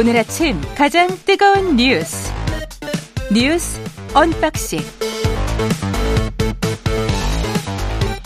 오늘 0.00 0.16
아침 0.16 0.58
가장 0.78 1.08
뜨거운 1.26 1.76
뉴스 1.76 2.32
뉴스 3.30 3.78
언박싱 4.14 4.80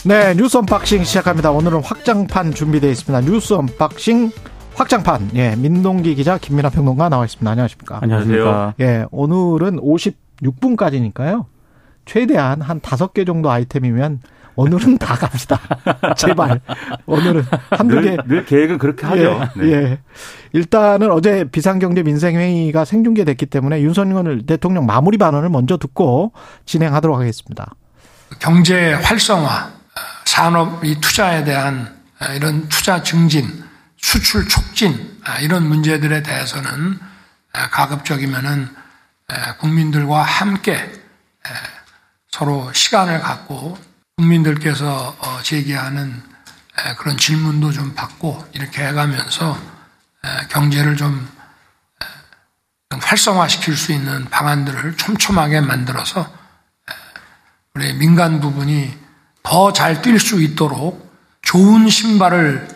네 0.04 0.34
뉴스 0.34 0.56
언박싱 0.56 1.02
시작합니다. 1.02 1.50
오늘은 1.50 1.82
확장판 1.82 2.54
준비되어 2.54 2.88
있습니다. 2.92 3.28
뉴스 3.28 3.54
언박싱 3.54 4.30
확장판 4.76 5.30
예 5.34 5.56
민동기 5.56 6.14
기자 6.14 6.38
김민아 6.38 6.70
평론가 6.70 7.08
나와 7.08 7.24
있습니다. 7.24 7.50
안녕하십니까? 7.50 7.98
안녕하세요. 8.02 8.74
예 8.78 9.06
오늘은 9.10 9.80
56분까지니까요. 9.80 11.46
최대한 12.04 12.60
한 12.60 12.80
다섯 12.80 13.12
개 13.12 13.24
정도 13.24 13.50
아이템이면 13.50 14.20
오늘은 14.56 14.98
다 14.98 15.14
갑시다. 15.14 15.60
제발. 16.16 16.60
오늘은 17.06 17.44
한두 17.70 18.00
개. 18.00 18.10
늘, 18.10 18.18
늘 18.26 18.44
계획은 18.44 18.78
그렇게 18.78 19.06
하죠. 19.06 19.48
예, 19.56 19.60
네. 19.60 19.72
예. 19.72 19.98
일단은 20.52 21.10
어제 21.10 21.44
비상경제 21.44 22.02
민생회의가 22.02 22.84
생중계됐기 22.84 23.46
때문에 23.46 23.82
윤석열 23.82 24.46
대통령 24.46 24.86
마무리 24.86 25.18
발언을 25.18 25.48
먼저 25.48 25.76
듣고 25.76 26.32
진행하도록 26.66 27.18
하겠습니다. 27.18 27.74
경제 28.38 28.94
활성화, 28.94 29.72
산업 30.24 30.84
이 30.84 31.00
투자에 31.00 31.44
대한 31.44 31.94
이런 32.36 32.68
투자 32.68 33.02
증진, 33.02 33.48
수출 33.96 34.48
촉진 34.48 35.18
이런 35.42 35.68
문제들에 35.68 36.22
대해서는 36.22 36.98
가급적이면은 37.52 38.68
국민들과 39.58 40.22
함께 40.22 40.78
서로 42.30 42.72
시간을 42.72 43.20
갖고 43.20 43.76
국민들께서 44.24 45.16
제기하는 45.42 46.22
그런 46.98 47.16
질문도 47.16 47.72
좀 47.72 47.94
받고 47.94 48.44
이렇게 48.52 48.86
해가면서 48.86 49.58
경제를 50.50 50.96
좀 50.96 51.28
활성화시킬 52.90 53.76
수 53.76 53.92
있는 53.92 54.24
방안들을 54.26 54.96
촘촘하게 54.96 55.60
만들어서 55.60 56.32
우리 57.74 57.92
민간 57.94 58.40
부분이 58.40 59.04
더 59.42 59.72
잘 59.72 60.00
뛸 60.00 60.18
수 60.18 60.40
있도록 60.40 61.12
좋은 61.42 61.88
신발을 61.88 62.66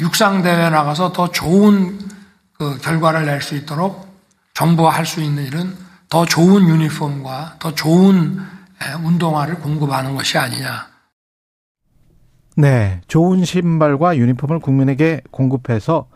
육상 0.00 0.42
대회 0.42 0.68
나가서 0.68 1.12
더 1.12 1.30
좋은 1.30 1.98
그 2.58 2.78
결과를 2.78 3.24
낼 3.24 3.40
수 3.40 3.54
있도록 3.56 4.12
정부가 4.54 4.90
할 4.90 5.06
수 5.06 5.20
있는 5.22 5.46
일은 5.46 5.76
더 6.10 6.26
좋은 6.26 6.68
유니폼과 6.68 7.56
더 7.58 7.74
좋은 7.74 8.46
운동화를 9.04 9.56
공급하는 9.56 10.14
것이 10.14 10.38
아니냐. 10.38 10.92
네, 12.56 13.00
좋은 13.08 13.44
신발과 13.44 14.16
유니폼을 14.16 14.58
국민에게 14.58 15.22
공급해서 15.30 16.08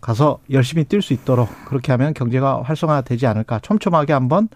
가서 0.00 0.38
열심히 0.50 0.84
뛸 0.84 1.00
수 1.02 1.12
있도록 1.12 1.48
그렇게 1.64 1.92
하면 1.92 2.14
경제가 2.14 2.62
활성화되지 2.62 3.26
않을까 3.26 3.58
촘촘하게 3.60 4.12
한번 4.12 4.48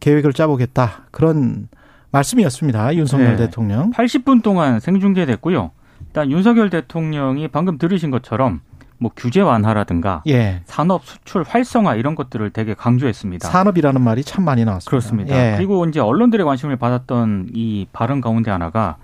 계획을 0.00 0.32
짜보겠다 0.32 1.04
그런 1.10 1.68
말씀이었습니다. 2.10 2.94
윤석열 2.96 3.36
네. 3.36 3.46
대통령. 3.46 3.92
80분 3.92 4.42
동안 4.42 4.80
생중계됐고요. 4.80 5.70
일단 6.00 6.30
윤석열 6.30 6.70
대통령이 6.70 7.48
방금 7.48 7.78
들으신 7.78 8.10
것처럼 8.10 8.60
뭐 9.00 9.10
규제 9.16 9.40
완화라든가 9.40 10.22
예. 10.28 10.60
산업 10.66 11.04
수출 11.04 11.42
활성화 11.42 11.94
이런 11.94 12.14
것들을 12.14 12.50
되게 12.50 12.74
강조했습니다. 12.74 13.48
산업이라는 13.48 14.00
말이 14.00 14.22
참 14.22 14.44
많이 14.44 14.64
나왔습니다. 14.64 14.90
그렇습니다. 14.90 15.34
예. 15.34 15.56
그리고 15.56 15.84
이제 15.86 16.00
언론들의 16.00 16.44
관심을 16.44 16.76
받았던 16.76 17.48
이 17.54 17.86
발언 17.92 18.20
가운데 18.20 18.50
하나가 18.50 18.98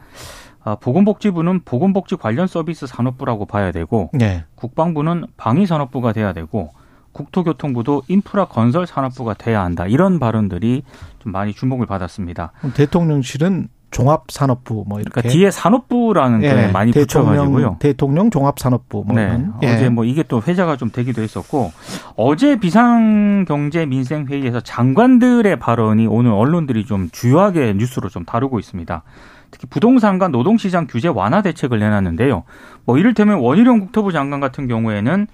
아, 0.62 0.74
보건복지부는 0.74 1.60
보건복지 1.64 2.16
관련 2.16 2.46
서비스 2.46 2.86
산업부라고 2.86 3.46
봐야 3.46 3.72
되고 3.72 4.10
예. 4.20 4.44
국방부는 4.54 5.26
방위산업부가 5.38 6.12
돼야 6.12 6.34
되고 6.34 6.72
국토교통부도 7.12 8.02
인프라 8.08 8.44
건설 8.44 8.86
산업부가 8.86 9.32
돼야 9.32 9.64
한다. 9.64 9.86
이런 9.86 10.18
발언들이 10.18 10.82
좀 11.20 11.32
많이 11.32 11.54
주목을 11.54 11.86
받았습니다. 11.86 12.52
대통령실은 12.74 13.68
종합산업부 13.90 14.84
뭐 14.86 15.00
이렇게 15.00 15.10
그러니까 15.10 15.32
뒤에 15.32 15.50
산업부라는 15.50 16.42
예, 16.42 16.48
게 16.48 16.66
많이 16.68 16.92
대통령, 16.92 17.32
붙여가지고요. 17.32 17.76
대통령 17.78 18.30
종합산업부 18.30 19.04
뭐 19.06 19.16
네, 19.16 19.42
예. 19.62 19.74
어제 19.74 19.88
뭐 19.88 20.04
이게 20.04 20.22
또 20.22 20.42
회자가 20.42 20.76
좀 20.76 20.90
되기도 20.90 21.22
했었고 21.22 21.72
어제 22.16 22.56
비상경제민생회의에서 22.56 24.60
장관들의 24.60 25.58
발언이 25.58 26.06
오늘 26.08 26.32
언론들이 26.32 26.84
좀 26.84 27.08
주요하게 27.10 27.74
뉴스로 27.74 28.08
좀 28.08 28.24
다루고 28.24 28.58
있습니다. 28.58 29.02
특히 29.50 29.66
부동산과 29.68 30.28
노동시장 30.28 30.86
규제 30.88 31.08
완화 31.08 31.42
대책을 31.42 31.78
내놨는데요. 31.78 32.44
뭐 32.84 32.98
이를테면 32.98 33.38
원희룡 33.38 33.80
국토부 33.80 34.12
장관 34.12 34.40
같은 34.40 34.66
경우에는 34.66 35.26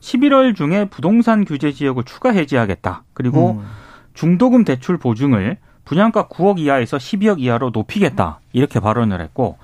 11월 0.00 0.54
중에 0.54 0.84
부동산 0.84 1.44
규제 1.44 1.72
지역을 1.72 2.04
추가 2.04 2.30
해지하겠다. 2.30 3.04
그리고 3.14 3.58
음. 3.60 3.66
중도금 4.12 4.64
대출 4.64 4.98
보증을 4.98 5.56
분양가 5.84 6.28
9억 6.28 6.58
이하에서 6.58 6.96
12억 6.96 7.40
이하로 7.40 7.70
높이겠다. 7.70 8.40
이렇게 8.52 8.80
발언을 8.80 9.20
했고 9.20 9.58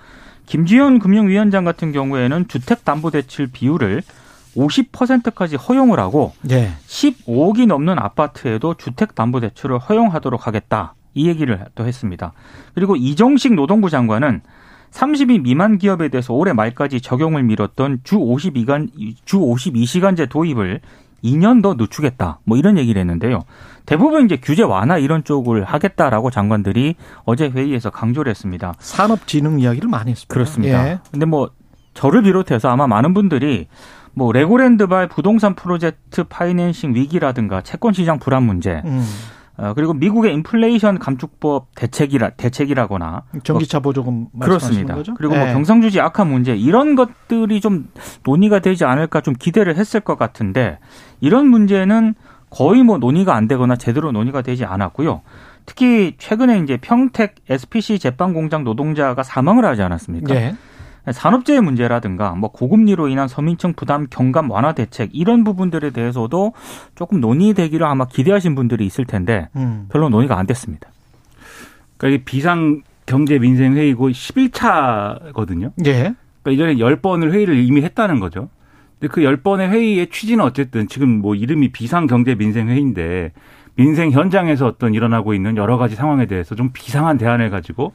김지현 0.46 0.98
금융위원장 0.98 1.64
같은 1.64 1.92
경우에는 1.92 2.48
주택담보대출 2.48 3.48
비율을 3.52 4.02
50%까지 4.56 5.56
허용을 5.56 6.00
하고 6.00 6.32
네. 6.42 6.72
15억이 6.86 7.66
넘는 7.66 7.98
아파트에도 7.98 8.74
주택담보대출을 8.74 9.78
허용하도록 9.78 10.46
하겠다. 10.46 10.94
이 11.14 11.28
얘기를 11.28 11.64
또 11.74 11.86
했습니다. 11.86 12.32
그리고 12.74 12.96
이정식 12.96 13.54
노동부 13.54 13.90
장관은 13.90 14.42
30인 14.90 15.42
미만 15.42 15.78
기업에 15.78 16.08
대해서 16.08 16.34
올해 16.34 16.52
말까지 16.52 17.00
적용을 17.00 17.44
미뤘던 17.44 18.00
주 18.02 18.16
52간 18.16 18.90
주 19.24 19.38
52시간제 19.38 20.28
도입을 20.28 20.80
2년 21.22 21.62
더 21.62 21.74
늦추겠다. 21.74 22.40
뭐 22.44 22.56
이런 22.56 22.78
얘기를 22.78 23.00
했는데요. 23.00 23.44
대부분 23.86 24.24
이제 24.24 24.36
규제 24.36 24.62
완화 24.62 24.98
이런 24.98 25.24
쪽을 25.24 25.64
하겠다라고 25.64 26.30
장관들이 26.30 26.94
어제 27.24 27.48
회의에서 27.48 27.90
강조를 27.90 28.30
했습니다. 28.30 28.74
산업진흥 28.78 29.60
이야기를 29.60 29.88
많이 29.88 30.12
했습니다. 30.12 30.32
그렇습니다. 30.32 30.88
예. 30.88 30.98
근데 31.10 31.26
뭐 31.26 31.50
저를 31.94 32.22
비롯해서 32.22 32.68
아마 32.68 32.86
많은 32.86 33.14
분들이 33.14 33.66
뭐 34.14 34.32
레고랜드발 34.32 35.08
부동산 35.08 35.54
프로젝트 35.54 36.24
파이낸싱 36.24 36.94
위기라든가 36.94 37.62
채권 37.62 37.92
시장 37.92 38.18
불안 38.18 38.42
문제 38.42 38.82
음. 38.84 39.04
어, 39.60 39.74
그리고 39.74 39.92
미국의 39.92 40.32
인플레이션 40.32 40.98
감축법 40.98 41.74
대책이라 41.74 42.30
대책이라거나 42.30 43.24
전기차 43.44 43.80
보조금 43.80 44.28
그렇습니다. 44.40 44.94
거죠? 44.94 45.12
그리고 45.12 45.34
뭐 45.34 45.40
네. 45.40 45.44
뭐 45.50 45.54
경상주지 45.54 46.00
악화 46.00 46.24
문제 46.24 46.56
이런 46.56 46.96
것들이 46.96 47.60
좀 47.60 47.88
논의가 48.24 48.60
되지 48.60 48.86
않을까 48.86 49.20
좀 49.20 49.34
기대를 49.34 49.76
했을 49.76 50.00
것 50.00 50.18
같은데 50.18 50.78
이런 51.20 51.46
문제는 51.48 52.14
거의 52.48 52.82
뭐 52.82 52.96
논의가 52.96 53.34
안 53.34 53.48
되거나 53.48 53.76
제대로 53.76 54.12
논의가 54.12 54.40
되지 54.40 54.64
않았고요. 54.64 55.20
특히 55.66 56.14
최근에 56.16 56.60
이제 56.60 56.78
평택 56.78 57.34
SPC 57.50 57.98
제빵 57.98 58.32
공장 58.32 58.64
노동자가 58.64 59.22
사망을 59.22 59.66
하지 59.66 59.82
않았습니까? 59.82 60.32
네. 60.32 60.56
산업재해 61.10 61.60
문제라든가 61.60 62.32
뭐 62.32 62.50
고금리로 62.50 63.08
인한 63.08 63.28
서민층 63.28 63.72
부담 63.72 64.06
경감 64.08 64.50
완화 64.50 64.72
대책 64.72 65.10
이런 65.12 65.44
부분들에 65.44 65.90
대해서도 65.90 66.52
조금 66.94 67.20
논의되기를 67.20 67.86
아마 67.86 68.06
기대하신 68.06 68.54
분들이 68.54 68.86
있을 68.86 69.04
텐데 69.04 69.48
음. 69.56 69.86
별로 69.90 70.08
논의가 70.08 70.38
안 70.38 70.46
됐습니다. 70.46 70.90
그러니까 71.96 72.22
비상 72.24 72.82
경제 73.06 73.38
민생 73.38 73.74
회의고 73.74 74.10
11차거든요. 74.10 75.72
예. 75.86 76.14
그러니까 76.42 76.50
이전에 76.50 76.74
10번을 76.76 77.32
회의를 77.32 77.56
이미 77.56 77.82
했다는 77.82 78.20
거죠. 78.20 78.48
근데 78.98 79.12
그 79.12 79.22
10번의 79.22 79.70
회의의 79.70 80.08
취지는 80.10 80.44
어쨌든 80.44 80.86
지금 80.86 81.20
뭐 81.20 81.34
이름이 81.34 81.72
비상 81.72 82.06
경제 82.06 82.34
민생 82.34 82.68
회의인데 82.68 83.32
민생 83.74 84.10
현장에서 84.10 84.66
어떤 84.66 84.94
일어나고 84.94 85.32
있는 85.34 85.56
여러 85.56 85.78
가지 85.78 85.94
상황에 85.96 86.26
대해서 86.26 86.54
좀 86.54 86.70
비상한 86.72 87.16
대안을 87.16 87.50
가지고 87.50 87.92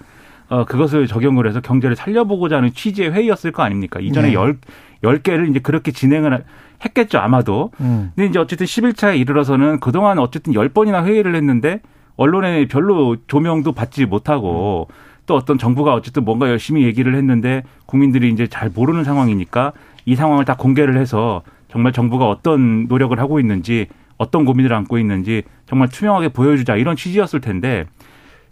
어, 0.49 0.65
그것을 0.65 1.07
적용을 1.07 1.47
해서 1.47 1.59
경제를 1.61 1.95
살려보고자 1.95 2.57
하는 2.57 2.71
취지의 2.73 3.11
회의였을 3.11 3.51
거 3.51 3.63
아닙니까? 3.63 3.99
이전에 3.99 4.29
네. 4.29 4.33
열, 4.33 4.57
열 5.03 5.19
개를 5.19 5.49
이제 5.49 5.59
그렇게 5.59 5.91
진행을 5.91 6.43
했겠죠, 6.83 7.17
아마도. 7.17 7.71
음. 7.79 8.11
근데 8.15 8.29
이제 8.29 8.39
어쨌든 8.39 8.65
11차에 8.65 9.17
이르러서는 9.19 9.79
그동안 9.79 10.19
어쨌든 10.19 10.53
열번이나 10.53 11.03
회의를 11.05 11.35
했는데 11.35 11.81
언론에 12.17 12.67
별로 12.67 13.17
조명도 13.27 13.71
받지 13.71 14.05
못하고 14.05 14.87
음. 14.89 14.93
또 15.25 15.35
어떤 15.35 15.57
정부가 15.57 15.93
어쨌든 15.93 16.23
뭔가 16.23 16.49
열심히 16.49 16.83
얘기를 16.83 17.15
했는데 17.15 17.63
국민들이 17.85 18.29
이제 18.29 18.47
잘 18.47 18.69
모르는 18.69 19.03
상황이니까 19.03 19.73
이 20.05 20.15
상황을 20.15 20.45
다 20.45 20.55
공개를 20.55 20.97
해서 20.97 21.41
정말 21.67 21.91
정부가 21.93 22.29
어떤 22.29 22.85
노력을 22.87 23.17
하고 23.19 23.39
있는지 23.39 23.87
어떤 24.17 24.45
고민을 24.45 24.71
안고 24.71 24.97
있는지 24.97 25.43
정말 25.65 25.89
투명하게 25.89 26.29
보여주자 26.29 26.75
이런 26.75 26.95
취지였을 26.95 27.41
텐데 27.41 27.85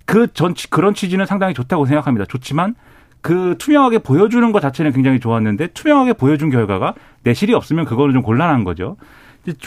그 0.05 0.27
전 0.33 0.53
그런 0.69 0.93
취지는 0.93 1.25
상당히 1.25 1.53
좋다고 1.53 1.85
생각합니다. 1.85 2.25
좋지만 2.25 2.75
그 3.21 3.55
투명하게 3.57 3.99
보여주는 3.99 4.51
것 4.51 4.59
자체는 4.59 4.91
굉장히 4.91 5.19
좋았는데 5.19 5.67
투명하게 5.67 6.13
보여준 6.13 6.49
결과가 6.49 6.93
내실이 7.23 7.53
없으면 7.53 7.85
그거는 7.85 8.13
좀 8.13 8.21
곤란한 8.21 8.63
거죠. 8.63 8.97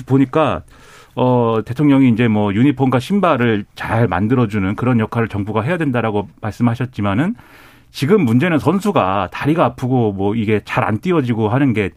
보니까 0.06 0.62
어 1.14 1.60
대통령이 1.64 2.10
이제 2.10 2.28
뭐 2.28 2.52
유니폼과 2.52 2.98
신발을 3.00 3.64
잘 3.74 4.06
만들어주는 4.08 4.74
그런 4.76 5.00
역할을 5.00 5.28
정부가 5.28 5.62
해야 5.62 5.78
된다라고 5.78 6.28
말씀하셨지만은 6.42 7.34
지금 7.90 8.22
문제는 8.24 8.58
선수가 8.58 9.28
다리가 9.32 9.64
아프고 9.64 10.12
뭐 10.12 10.34
이게 10.34 10.60
잘 10.64 10.84
안 10.84 10.98
띄워지고 11.00 11.48
하는 11.48 11.72
게 11.72 11.90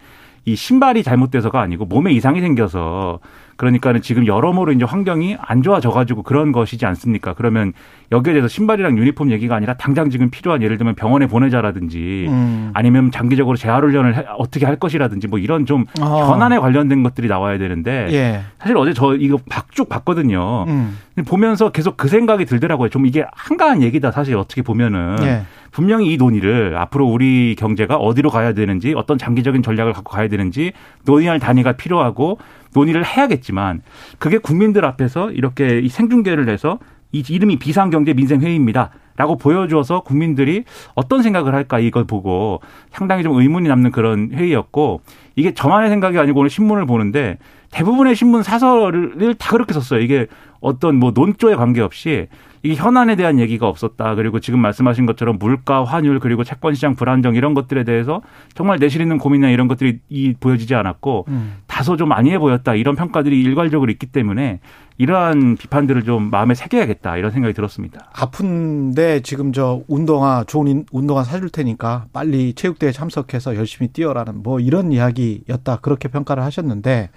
이 0.45 0.56
신발이 0.56 1.03
잘못돼서가 1.03 1.62
아니고 1.62 1.86
몸에 1.86 2.12
이상이 2.12 2.41
생겨서 2.41 3.19
그러니까 3.60 3.92
는 3.92 4.02
지금 4.02 4.26
여러모로 4.26 4.72
이제 4.72 4.86
환경이 4.86 5.36
안 5.38 5.62
좋아져 5.62 5.92
가지고 5.92 6.24
그런 6.24 6.54
것이지 6.54 6.86
않습니까? 6.86 7.34
그러면 7.34 7.74
여기에 8.10 8.32
대해서 8.32 8.48
신발이랑 8.48 8.98
유니폼 8.98 9.32
얘기가 9.32 9.54
아니라 9.54 9.74
당장 9.74 10.10
지금 10.10 10.30
필요한 10.30 10.62
예를 10.62 10.78
들면 10.78 10.96
병원에 10.96 11.28
보내자라든지 11.28 12.28
음. 12.30 12.72
아니면 12.74 13.12
장기적으로 13.12 13.58
재활훈련을 13.58 14.28
어떻게 14.38 14.66
할 14.66 14.78
것이라든지 14.78 15.28
뭐 15.28 15.40
이런 15.40 15.66
좀 15.66 15.86
어. 16.00 16.32
현안에 16.32 16.58
관련된 16.58 17.04
것들이 17.04 17.28
나와야 17.28 17.58
되는데 17.58 18.08
예. 18.14 18.42
사실 18.60 18.78
어제 18.78 18.94
저 18.94 19.14
이거 19.16 19.38
박쭉 19.50 19.90
봤거든요. 19.90 20.64
음. 20.70 20.98
보면서 21.28 21.70
계속 21.70 21.98
그 21.98 22.08
생각이 22.08 22.46
들더라고요. 22.46 22.88
좀 22.88 23.06
이게 23.06 23.26
한가한 23.34 23.82
얘기다 23.82 24.12
사실 24.12 24.38
어떻게 24.38 24.62
보면은 24.62 25.18
예. 25.24 25.42
분명히 25.72 26.14
이 26.14 26.18
논의를 26.18 26.78
앞으로 26.78 27.06
우리 27.06 27.56
경제가 27.60 27.98
어디로 27.98 28.30
가야 28.30 28.54
되는지 28.54 28.94
어떤 28.96 29.18
장기적인 29.18 29.64
전략을 29.64 29.94
갖고 29.94 30.12
가야 30.12 30.28
되는지 30.28 30.72
논의할 31.06 31.40
단위가 31.40 31.74
필요하고 31.74 32.40
논의를 32.74 33.06
해야겠지만 33.06 33.81
그게 34.18 34.38
국민들 34.38 34.86
앞에서 34.86 35.31
이렇게 35.31 35.80
이 35.80 35.89
생중계를 35.89 36.50
해서 36.50 36.80
이 37.12 37.24
이름이 37.27 37.57
비상경제 37.57 38.13
민생회의입니다. 38.13 38.92
라고 39.19 39.38
보여줘서 39.38 40.00
국민들이 40.00 40.63
어떤 40.95 41.21
생각을 41.21 41.54
할까 41.54 41.77
이걸 41.80 42.06
보고 42.06 42.62
상당히 42.89 43.21
좀 43.21 43.38
의문이 43.38 43.68
남는 43.68 43.92
그런 43.92 44.31
회의였고 44.31 45.01
이게 45.36 45.54
저만의 45.54 45.89
생각이 45.89 46.18
아니고 46.18 46.39
오늘 46.39 46.50
신문을 46.50 46.86
보는데 46.86 47.38
대부분의 47.71 48.16
신문 48.16 48.44
사설을 48.44 49.36
다 49.38 49.51
그렇게 49.51 49.74
썼어요. 49.74 50.00
이게 50.00 50.27
어떤 50.62 50.95
뭐 50.95 51.12
논조에 51.13 51.56
관계없이 51.56 52.27
이게 52.63 52.75
현안에 52.75 53.15
대한 53.15 53.39
얘기가 53.39 53.68
없었다. 53.68 54.15
그리고 54.15 54.39
지금 54.39 54.60
말씀하신 54.60 55.06
것처럼 55.06 55.38
물가, 55.38 55.83
환율, 55.83 56.19
그리고 56.19 56.44
채권 56.44 56.74
시장 56.74 56.95
불안정 56.95 57.36
이런 57.36 57.54
것들에 57.54 57.83
대해서 57.83 58.22
정말 58.54 58.80
내실 58.80 59.01
있는 59.01 59.18
고민이나 59.18 59.50
이런 59.50 59.68
것들이 59.68 60.00
이 60.10 60.33
보여지지 60.39 60.75
않았고 60.75 61.25
음. 61.30 61.57
다소 61.80 61.96
좀 61.96 62.12
안이해 62.12 62.40
보였다. 62.40 62.76
이런 62.76 62.98
평가들이 62.98 63.42
일괄적으로 63.42 63.90
있기 63.90 64.08
때문에 64.08 64.60
이러한 64.98 65.56
비판들을 65.56 66.04
좀 66.04 66.30
마음에 66.30 66.54
새겨야겠다. 66.54 67.16
이런 67.16 67.31
생각이 67.31 67.54
들었습니다. 67.54 68.12
아픈데 68.14 69.22
지금 69.22 69.54
저 69.54 69.81
운동화 69.88 70.44
좋은 70.46 70.84
운동화 70.92 71.24
사줄 71.24 71.50
테니까 71.50 72.08
빨리 72.12 72.52
체육대회 72.52 72.92
참석해서 72.92 73.56
열심히 73.56 73.88
뛰어라는 73.94 74.44
뭐 74.44 74.60
이런 74.60 74.92
이야기였다. 74.92 75.78
그렇게 75.78 76.10
평가를 76.10 76.44
하셨는데 76.44 77.12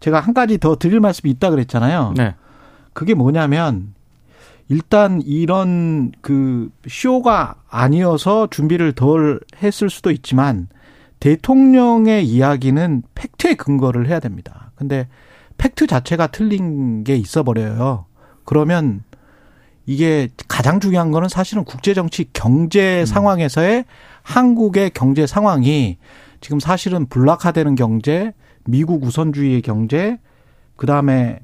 제가 0.00 0.18
한 0.20 0.32
가지 0.32 0.56
더 0.56 0.76
드릴 0.76 1.00
말씀이 1.00 1.30
있다 1.32 1.50
그랬잖아요. 1.50 2.14
네. 2.16 2.34
그게 2.94 3.12
뭐냐면 3.12 3.92
일단 4.70 5.20
이런 5.26 6.10
그 6.22 6.70
쇼가 6.88 7.56
아니어서 7.68 8.46
준비를 8.46 8.94
덜 8.94 9.40
했을 9.62 9.90
수도 9.90 10.10
있지만 10.10 10.68
대통령의 11.20 12.26
이야기는 12.26 13.02
팩트에 13.14 13.54
근거를 13.54 14.08
해야 14.08 14.20
됩니다. 14.20 14.72
근데 14.74 15.06
팩트 15.58 15.86
자체가 15.86 16.28
틀린 16.28 17.04
게 17.04 17.14
있어 17.16 17.42
버려요. 17.42 18.06
그러면 18.44 19.04
이게 19.86 20.28
가장 20.48 20.80
중요한 20.80 21.10
거는 21.10 21.28
사실은 21.28 21.64
국제 21.64 21.94
정치 21.94 22.30
경제 22.32 23.00
음. 23.00 23.06
상황에서의 23.06 23.84
한국의 24.22 24.90
경제 24.90 25.26
상황이 25.26 25.98
지금 26.40 26.58
사실은 26.58 27.06
블록화되는 27.06 27.74
경제, 27.74 28.32
미국 28.64 29.02
우선주의의 29.04 29.62
경제, 29.62 30.18
그다음에 30.76 31.40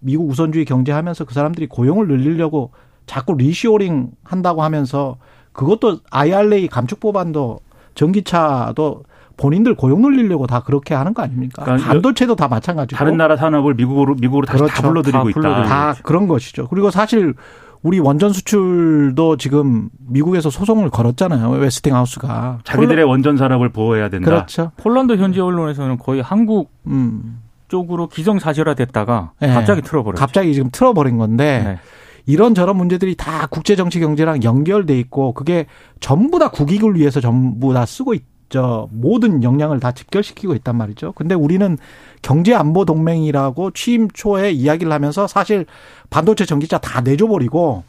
미국 0.00 0.28
우선주의 0.28 0.64
경제 0.64 0.92
하면서 0.92 1.24
그 1.24 1.34
사람들이 1.34 1.68
고용을 1.68 2.08
늘리려고 2.08 2.72
자꾸 3.06 3.34
리쇼링 3.36 4.10
한다고 4.24 4.62
하면서 4.62 5.18
그것도 5.52 6.00
IRA 6.10 6.66
감축 6.68 7.00
법안도 7.00 7.60
전기차도 7.94 9.04
본인들 9.36 9.74
고용 9.74 10.02
늘리려고 10.02 10.46
다 10.46 10.60
그렇게 10.60 10.94
하는 10.94 11.12
거 11.14 11.22
아닙니까? 11.22 11.64
그러니까 11.64 11.88
반도체도 11.88 12.36
다 12.36 12.48
마찬가지고 12.48 12.96
다른 12.96 13.16
나라 13.16 13.36
산업을 13.36 13.74
미국으로 13.74 14.14
미국으로 14.14 14.46
다시 14.46 14.58
그렇죠. 14.58 14.74
다 14.74 14.88
불러들이고 14.88 15.40
다 15.40 15.50
있다. 15.50 15.62
다 15.64 15.94
그런 16.02 16.28
것이죠. 16.28 16.68
그리고 16.68 16.90
사실 16.90 17.34
우리 17.82 17.98
원전 17.98 18.32
수출도 18.32 19.36
지금 19.36 19.90
미국에서 20.08 20.50
소송을 20.50 20.88
걸었잖아요. 20.90 21.50
웨스팅하우스가 21.50 22.60
자기들의 22.64 23.04
원전 23.04 23.36
산업을 23.36 23.68
보호해야 23.70 24.08
된다. 24.08 24.24
그렇죠. 24.24 24.72
폴란드 24.78 25.16
현지 25.16 25.40
언론에서는 25.40 25.98
거의 25.98 26.22
한국 26.22 26.70
음. 26.86 27.40
쪽으로 27.68 28.08
기정사실화됐다가 28.08 29.32
네. 29.40 29.52
갑자기 29.52 29.82
틀어버렸죠. 29.82 30.18
갑자기 30.20 30.54
지금 30.54 30.70
틀어버린 30.70 31.18
건데 31.18 31.62
네. 31.64 31.78
이런 32.26 32.54
저런 32.54 32.76
문제들이 32.76 33.16
다 33.16 33.46
국제 33.46 33.76
정치 33.76 34.00
경제랑 34.00 34.42
연결돼 34.42 34.98
있고 35.00 35.32
그게 35.32 35.66
전부 36.00 36.38
다 36.38 36.48
국익을 36.48 36.96
위해서 36.96 37.20
전부 37.20 37.74
다 37.74 37.84
쓰고 37.84 38.14
있죠. 38.14 38.88
모든 38.92 39.42
역량을 39.42 39.80
다 39.80 39.92
집결시키고 39.92 40.54
있단 40.54 40.76
말이죠. 40.76 41.12
근데 41.12 41.34
우리는 41.34 41.76
경제 42.22 42.54
안보 42.54 42.84
동맹이라고 42.84 43.72
취임 43.72 44.08
초에 44.10 44.52
이야기를 44.52 44.90
하면서 44.92 45.26
사실 45.26 45.66
반도체 46.08 46.46
전기차 46.46 46.78
다 46.78 47.00
내줘버리고 47.02 47.84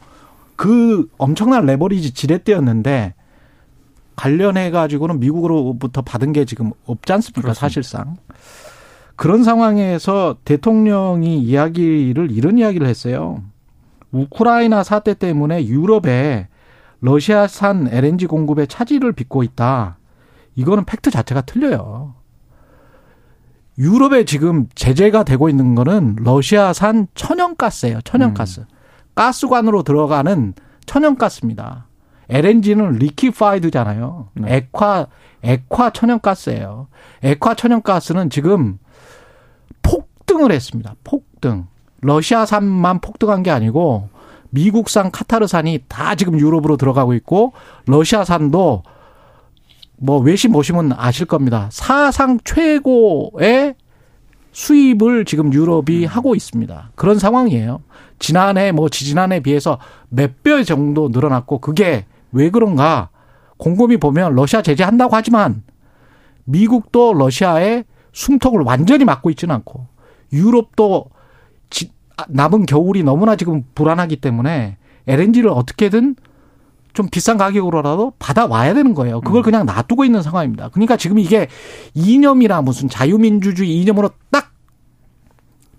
그 0.56 1.08
엄청난 1.18 1.64
레버리지 1.66 2.12
지렛대였는데 2.12 3.14
관련해 4.16 4.70
가지고는 4.70 5.20
미국으로부터 5.20 6.02
받은 6.02 6.32
게 6.32 6.44
지금 6.46 6.72
없지 6.86 7.12
않습니까? 7.12 7.42
그렇습니다. 7.42 7.60
사실상. 7.60 8.16
그런 9.14 9.44
상황에서 9.44 10.36
대통령이 10.44 11.38
이야기를 11.38 12.30
이런 12.30 12.58
이야기를 12.58 12.86
했어요. 12.86 13.42
우크라이나 14.16 14.82
사태 14.82 15.14
때문에 15.14 15.66
유럽에 15.66 16.48
러시아산 17.00 17.88
LNG 17.90 18.26
공급에 18.26 18.66
차질을 18.66 19.12
빚고 19.12 19.42
있다. 19.42 19.98
이거는 20.54 20.84
팩트 20.84 21.10
자체가 21.10 21.42
틀려요. 21.42 22.14
유럽에 23.78 24.24
지금 24.24 24.68
제재가 24.74 25.24
되고 25.24 25.48
있는 25.48 25.74
거는 25.74 26.16
러시아산 26.20 27.08
천연가스예요. 27.14 28.00
천연가스. 28.02 28.60
음. 28.60 28.64
가스관으로 29.14 29.82
들어가는 29.82 30.54
천연가스입니다. 30.86 31.86
LNG는 32.28 32.92
리퀴파이드잖아요. 32.92 34.28
네. 34.34 34.66
액화 34.74 35.06
액화 35.42 35.90
천연가스예요. 35.90 36.88
액화 37.22 37.54
천연가스는 37.54 38.30
지금 38.30 38.78
폭등을 39.82 40.52
했습니다. 40.52 40.94
폭등. 41.04 41.66
러시아산만 42.06 43.00
폭등한 43.00 43.42
게 43.42 43.50
아니고 43.50 44.08
미국산 44.50 45.10
카타르산이 45.10 45.80
다 45.88 46.14
지금 46.14 46.38
유럽으로 46.38 46.76
들어가고 46.76 47.14
있고 47.14 47.52
러시아산도 47.86 48.82
뭐 49.98 50.18
외신 50.20 50.52
보시면 50.52 50.92
아실 50.96 51.26
겁니다. 51.26 51.68
사상 51.72 52.38
최고의 52.44 53.74
수입을 54.52 55.24
지금 55.24 55.52
유럽이 55.52 56.04
음. 56.04 56.06
하고 56.06 56.34
있습니다. 56.34 56.90
그런 56.94 57.18
상황이에요. 57.18 57.82
지난해 58.18 58.72
뭐 58.72 58.88
지지난해에 58.88 59.40
비해서 59.40 59.78
몇 60.08 60.42
배 60.42 60.62
정도 60.64 61.08
늘어났고 61.08 61.58
그게 61.58 62.06
왜 62.32 62.50
그런가? 62.50 63.10
곰곰이 63.58 63.96
보면 63.96 64.34
러시아 64.34 64.62
제재한다고 64.62 65.16
하지만 65.16 65.62
미국도 66.44 67.14
러시아의 67.14 67.84
숨통을 68.12 68.62
완전히 68.62 69.04
막고 69.04 69.28
있지는 69.30 69.54
않고 69.56 69.86
유럽도 70.32 71.06
남은 72.28 72.66
겨울이 72.66 73.02
너무나 73.02 73.36
지금 73.36 73.64
불안하기 73.74 74.16
때문에 74.16 74.76
LNG를 75.06 75.50
어떻게든 75.50 76.16
좀 76.92 77.08
비싼 77.10 77.36
가격으로라도 77.36 78.14
받아와야 78.18 78.72
되는 78.72 78.94
거예요. 78.94 79.20
그걸 79.20 79.42
음. 79.42 79.44
그냥 79.44 79.66
놔두고 79.66 80.04
있는 80.04 80.22
상황입니다. 80.22 80.70
그러니까 80.70 80.96
지금 80.96 81.18
이게 81.18 81.46
이념이나 81.94 82.62
무슨 82.62 82.88
자유민주주의 82.88 83.78
이념으로 83.82 84.10
딱 84.30 84.52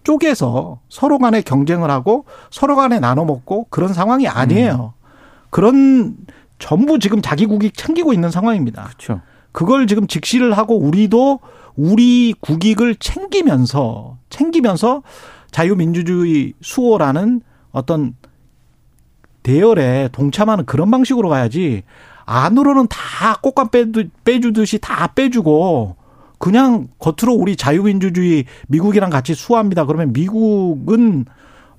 쪼개서 0.04 0.80
서로 0.90 1.18
간에 1.18 1.42
경쟁을 1.42 1.90
하고 1.90 2.26
서로 2.52 2.76
간에 2.76 3.00
나눠 3.00 3.26
먹고 3.26 3.66
그런 3.70 3.94
상황이 3.94 4.28
아니에요. 4.28 4.94
음. 4.96 5.08
그런 5.50 6.16
전부 6.60 7.00
지금 7.00 7.22
자기 7.22 7.46
국익 7.46 7.76
챙기고 7.76 8.14
있는 8.14 8.30
상황입니다. 8.30 8.84
그렇죠. 8.84 9.22
그걸 9.52 9.88
지금 9.88 10.06
직시를 10.06 10.56
하고 10.56 10.78
우리도 10.78 11.40
우리 11.76 12.34
국익을 12.40 12.96
챙기면서 12.96 14.18
챙기면서 14.30 15.02
자유민주주의 15.58 16.54
수호라는 16.62 17.42
어떤 17.72 18.14
대열에 19.42 20.08
동참하는 20.12 20.66
그런 20.68 20.92
방식으로 20.92 21.30
가야지 21.30 21.82
안으로는 22.26 22.86
다 22.90 23.40
꽃감 23.42 23.70
빼주듯이 24.24 24.78
다 24.78 25.08
빼주고 25.08 25.96
그냥 26.38 26.90
겉으로 27.00 27.34
우리 27.34 27.56
자유민주주의 27.56 28.46
미국이랑 28.68 29.10
같이 29.10 29.34
수호합니다. 29.34 29.86
그러면 29.86 30.14
미국은 30.14 31.26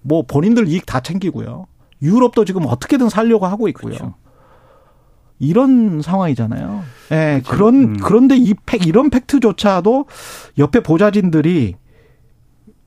뭐 0.03 0.25
본인들 0.27 0.67
이익 0.67 0.85
다 0.85 0.99
챙기고요. 0.99 1.67
유럽도 2.03 2.45
지금 2.45 2.67
어떻게든 2.67 3.09
살려고 3.09 3.47
하고 3.47 3.69
있고요. 3.69 3.95
그렇죠. 3.95 4.15
이런 5.39 6.03
상황이잖아요. 6.03 6.83
예, 7.13 7.15
네, 7.15 7.43
그런 7.47 7.75
음. 7.75 7.97
그런데 8.03 8.37
이 8.37 8.55
팩 8.67 8.89
이런 8.89 9.09
팩트조차도 9.09 10.07
옆에 10.59 10.81
보좌진들이 10.81 11.77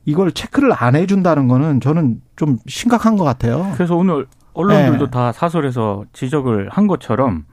이걸 0.04 0.32
체크를 0.32 0.72
안 0.74 0.96
해준다는 0.96 1.48
거는 1.48 1.80
저는 1.80 2.20
좀 2.36 2.58
심각한 2.66 3.16
것 3.16 3.24
같아요. 3.24 3.70
그래서 3.74 3.96
오늘 3.96 4.26
언론들도 4.54 5.06
네. 5.06 5.10
다 5.10 5.32
사설에서 5.32 6.04
지적을 6.12 6.68
한 6.70 6.86
것처럼 6.86 7.44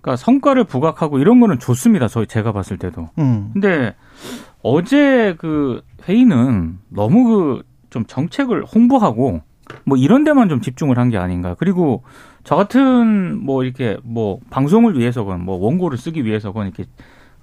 그러니까 0.00 0.16
성과를 0.16 0.64
부각하고 0.64 1.18
이런 1.18 1.40
거는 1.40 1.58
좋습니다. 1.58 2.08
저희 2.08 2.26
제가 2.26 2.52
봤을 2.52 2.76
때도. 2.78 3.08
음. 3.18 3.50
근데 3.52 3.94
어제 4.62 5.34
그 5.38 5.82
회의는 6.08 6.78
너무 6.88 7.24
그 7.24 7.70
좀 7.90 8.04
정책을 8.06 8.64
홍보하고 8.64 9.40
뭐 9.84 9.96
이런 9.96 10.22
데만 10.22 10.48
좀 10.48 10.60
집중을 10.60 10.96
한 10.96 11.10
게 11.10 11.18
아닌가. 11.18 11.56
그리고 11.58 12.04
저 12.44 12.54
같은 12.54 13.44
뭐 13.44 13.64
이렇게 13.64 13.98
뭐 14.04 14.38
방송을 14.50 14.96
위해서건 14.96 15.44
뭐 15.44 15.56
원고를 15.56 15.98
쓰기 15.98 16.24
위해서건 16.24 16.68
이렇게 16.68 16.84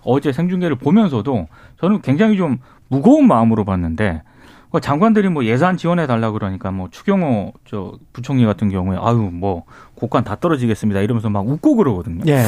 어제 0.04 0.32
생중계를 0.32 0.78
보면서도 0.78 1.50
저는 1.82 2.02
굉장히 2.02 2.38
좀 2.38 2.60
무거운 2.88 3.28
마음으로 3.28 3.66
봤는데 3.66 4.22
뭐 4.70 4.82
장관들이 4.82 5.30
뭐 5.30 5.46
예산 5.46 5.78
지원해 5.78 6.08
달라 6.08 6.32
그러니까 6.32 6.72
뭐 6.72 6.90
추경호 6.92 7.54
저 7.66 7.94
부총리 8.14 8.46
같은 8.46 8.70
경우에 8.70 8.98
아유 9.00 9.30
뭐 9.32 9.64
곡간 9.96 10.24
다 10.24 10.36
떨어지겠습니다 10.36 11.02
이러면서 11.02 11.30
막 11.30 11.48
웃고 11.48 11.76
그러거든요. 11.76 12.22
예. 12.28 12.44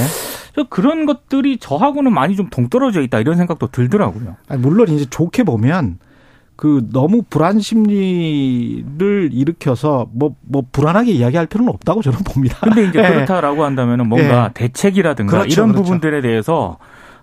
저 0.56 0.66
그런 0.70 1.06
것들이 1.06 1.58
저하고는 1.58 2.14
많이 2.14 2.36
좀 2.36 2.50
동떨어져 2.50 3.02
있다 3.02 3.20
이런 3.20 3.38
생각도 3.38 3.68
들더라고요. 3.68 4.36
아니, 4.48 4.62
물론 4.62 4.90
이제 4.90 5.06
좋게 5.06 5.44
보면 5.44 6.00
그 6.58 6.86
너무 6.92 7.22
불안 7.30 7.62
심리를 7.62 9.30
일으켜서 9.32 10.10
뭐뭐 10.12 10.36
뭐 10.42 10.64
불안하게 10.74 11.12
이야기할 11.14 11.46
필요는 11.46 11.72
없다고 11.72 12.02
저는 12.02 12.20
봅니다. 12.26 12.58
근데 12.62 12.84
이제 12.84 13.00
예. 13.00 13.08
그렇다라고 13.08 13.64
한다면은 13.64 14.10
뭔가 14.10 14.48
예. 14.50 14.54
대책이라든가 14.54 15.32
그렇죠, 15.32 15.54
이런 15.54 15.70
그렇죠. 15.70 15.84
부분들에 15.84 16.20
대해서 16.20 16.78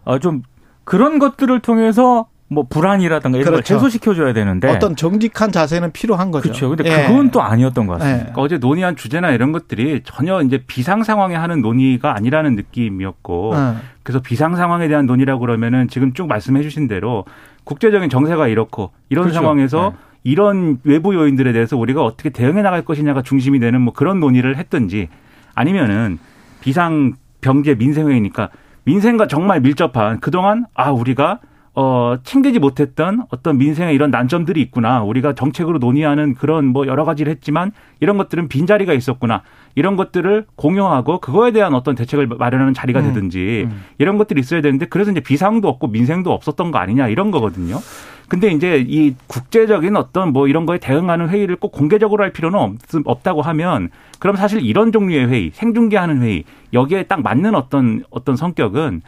어좀 0.05 0.43
그런 0.85 1.19
것들을 1.19 1.61
통해서 1.61 2.29
뭐 2.49 2.65
불안이라든가 2.69 3.39
이런 3.39 3.53
그렇죠. 3.53 3.75
걸 3.75 3.77
해소시켜줘야 3.77 4.33
되는데 4.33 4.69
어떤 4.69 4.95
정직한 4.95 5.51
자세는 5.51 5.91
필요한 5.93 6.31
거죠. 6.31 6.45
그렇죠. 6.45 6.69
근데 6.69 6.85
예. 6.89 7.07
그건 7.09 7.31
또 7.31 7.43
아니었던 7.43 7.87
것 7.87 7.95
같습니다. 7.95 8.19
예. 8.19 8.23
그러니까 8.23 8.43
어제 8.43 8.59
논의한 8.59 8.95
주제나 8.95 9.33
이런 9.33 9.51
것들이 9.51 10.03
전혀 10.05 10.41
이제 10.43 10.63
비상 10.67 11.03
상황에 11.03 11.35
하는 11.35 11.61
논의가 11.61 12.15
아니라는 12.15 12.55
느낌이었고 12.55 13.53
예. 13.55 13.75
그래서 14.05 14.21
비상 14.21 14.55
상황에 14.55 14.87
대한 14.87 15.07
논의라고 15.07 15.41
그러면은 15.41 15.89
지금 15.89 16.13
쭉 16.13 16.29
말씀해 16.29 16.63
주신 16.63 16.87
대로 16.87 17.25
국제적인 17.65 18.11
정세가 18.11 18.47
이렇고 18.47 18.93
이런 19.09 19.25
그렇죠. 19.25 19.41
상황에서 19.41 19.93
예. 19.95 20.07
이런 20.23 20.79
외부 20.85 21.15
요인들에 21.15 21.53
대해서 21.53 21.77
우리가 21.77 22.05
어떻게 22.05 22.31
대응해 22.31 22.63
나갈 22.63 22.85
것이냐가 22.85 23.23
중심이 23.23 23.59
되는 23.59 23.81
뭐 23.81 23.93
그런 23.93 24.21
논의를 24.21 24.57
했든지 24.57 25.09
아니면은 25.55 26.19
비상 26.61 27.15
병제 27.41 27.75
민생 27.77 28.09
회의니까 28.09 28.51
민생과 28.85 29.27
정말 29.27 29.61
밀접한 29.61 30.21
그동안 30.21 30.67
아 30.75 30.93
우리가 30.93 31.41
어, 31.79 32.17
챙기지 32.25 32.59
못했던 32.59 33.27
어떤 33.29 33.59
민생의 33.59 33.95
이런 33.95 34.11
난점들이 34.11 34.63
있구나. 34.63 35.03
우리가 35.03 35.35
정책으로 35.35 35.77
논의하는 35.79 36.35
그런 36.35 36.65
뭐 36.65 36.87
여러 36.87 37.05
가지를 37.05 37.31
했지만 37.31 37.71
이런 38.01 38.17
것들은 38.17 38.49
빈자리가 38.49 38.95
있었구나. 38.95 39.43
이런 39.75 39.97
것들을 39.97 40.47
공유하고 40.57 41.21
그거에 41.21 41.53
대한 41.53 41.75
어떤 41.75 41.95
대책을 41.95 42.29
마련하는 42.29 42.73
자리가 42.73 43.01
음. 43.01 43.05
되든지 43.09 43.65
음, 43.67 43.71
음. 43.71 43.85
이런 43.99 44.17
것들이 44.17 44.41
있어야 44.41 44.63
되는데 44.63 44.87
그래서 44.87 45.11
이제 45.11 45.21
비상도 45.21 45.69
없고 45.69 45.89
민생도 45.89 46.33
없었던 46.33 46.71
거 46.71 46.79
아니냐 46.79 47.09
이런 47.09 47.31
거거든요. 47.31 47.79
근데 48.29 48.49
이제 48.49 48.83
이 48.89 49.15
국제적인 49.27 49.97
어떤 49.97 50.33
뭐 50.33 50.49
이런 50.49 50.65
거에 50.65 50.79
대응하는 50.79 51.29
회의를 51.29 51.57
꼭 51.57 51.73
공개적으로 51.73 52.25
할 52.25 52.33
필요는 52.33 52.59
없, 52.59 52.75
없다고 53.05 53.43
하면 53.43 53.91
그럼 54.19 54.37
사실 54.37 54.65
이런 54.65 54.93
종류의 54.93 55.29
회의, 55.29 55.51
생중계하는 55.53 56.23
회의 56.23 56.45
여기에 56.73 57.05
딱 57.05 57.23
맞는 57.23 57.55
어떤 57.55 58.03
어떤 58.11 58.35
성격은 58.35 59.03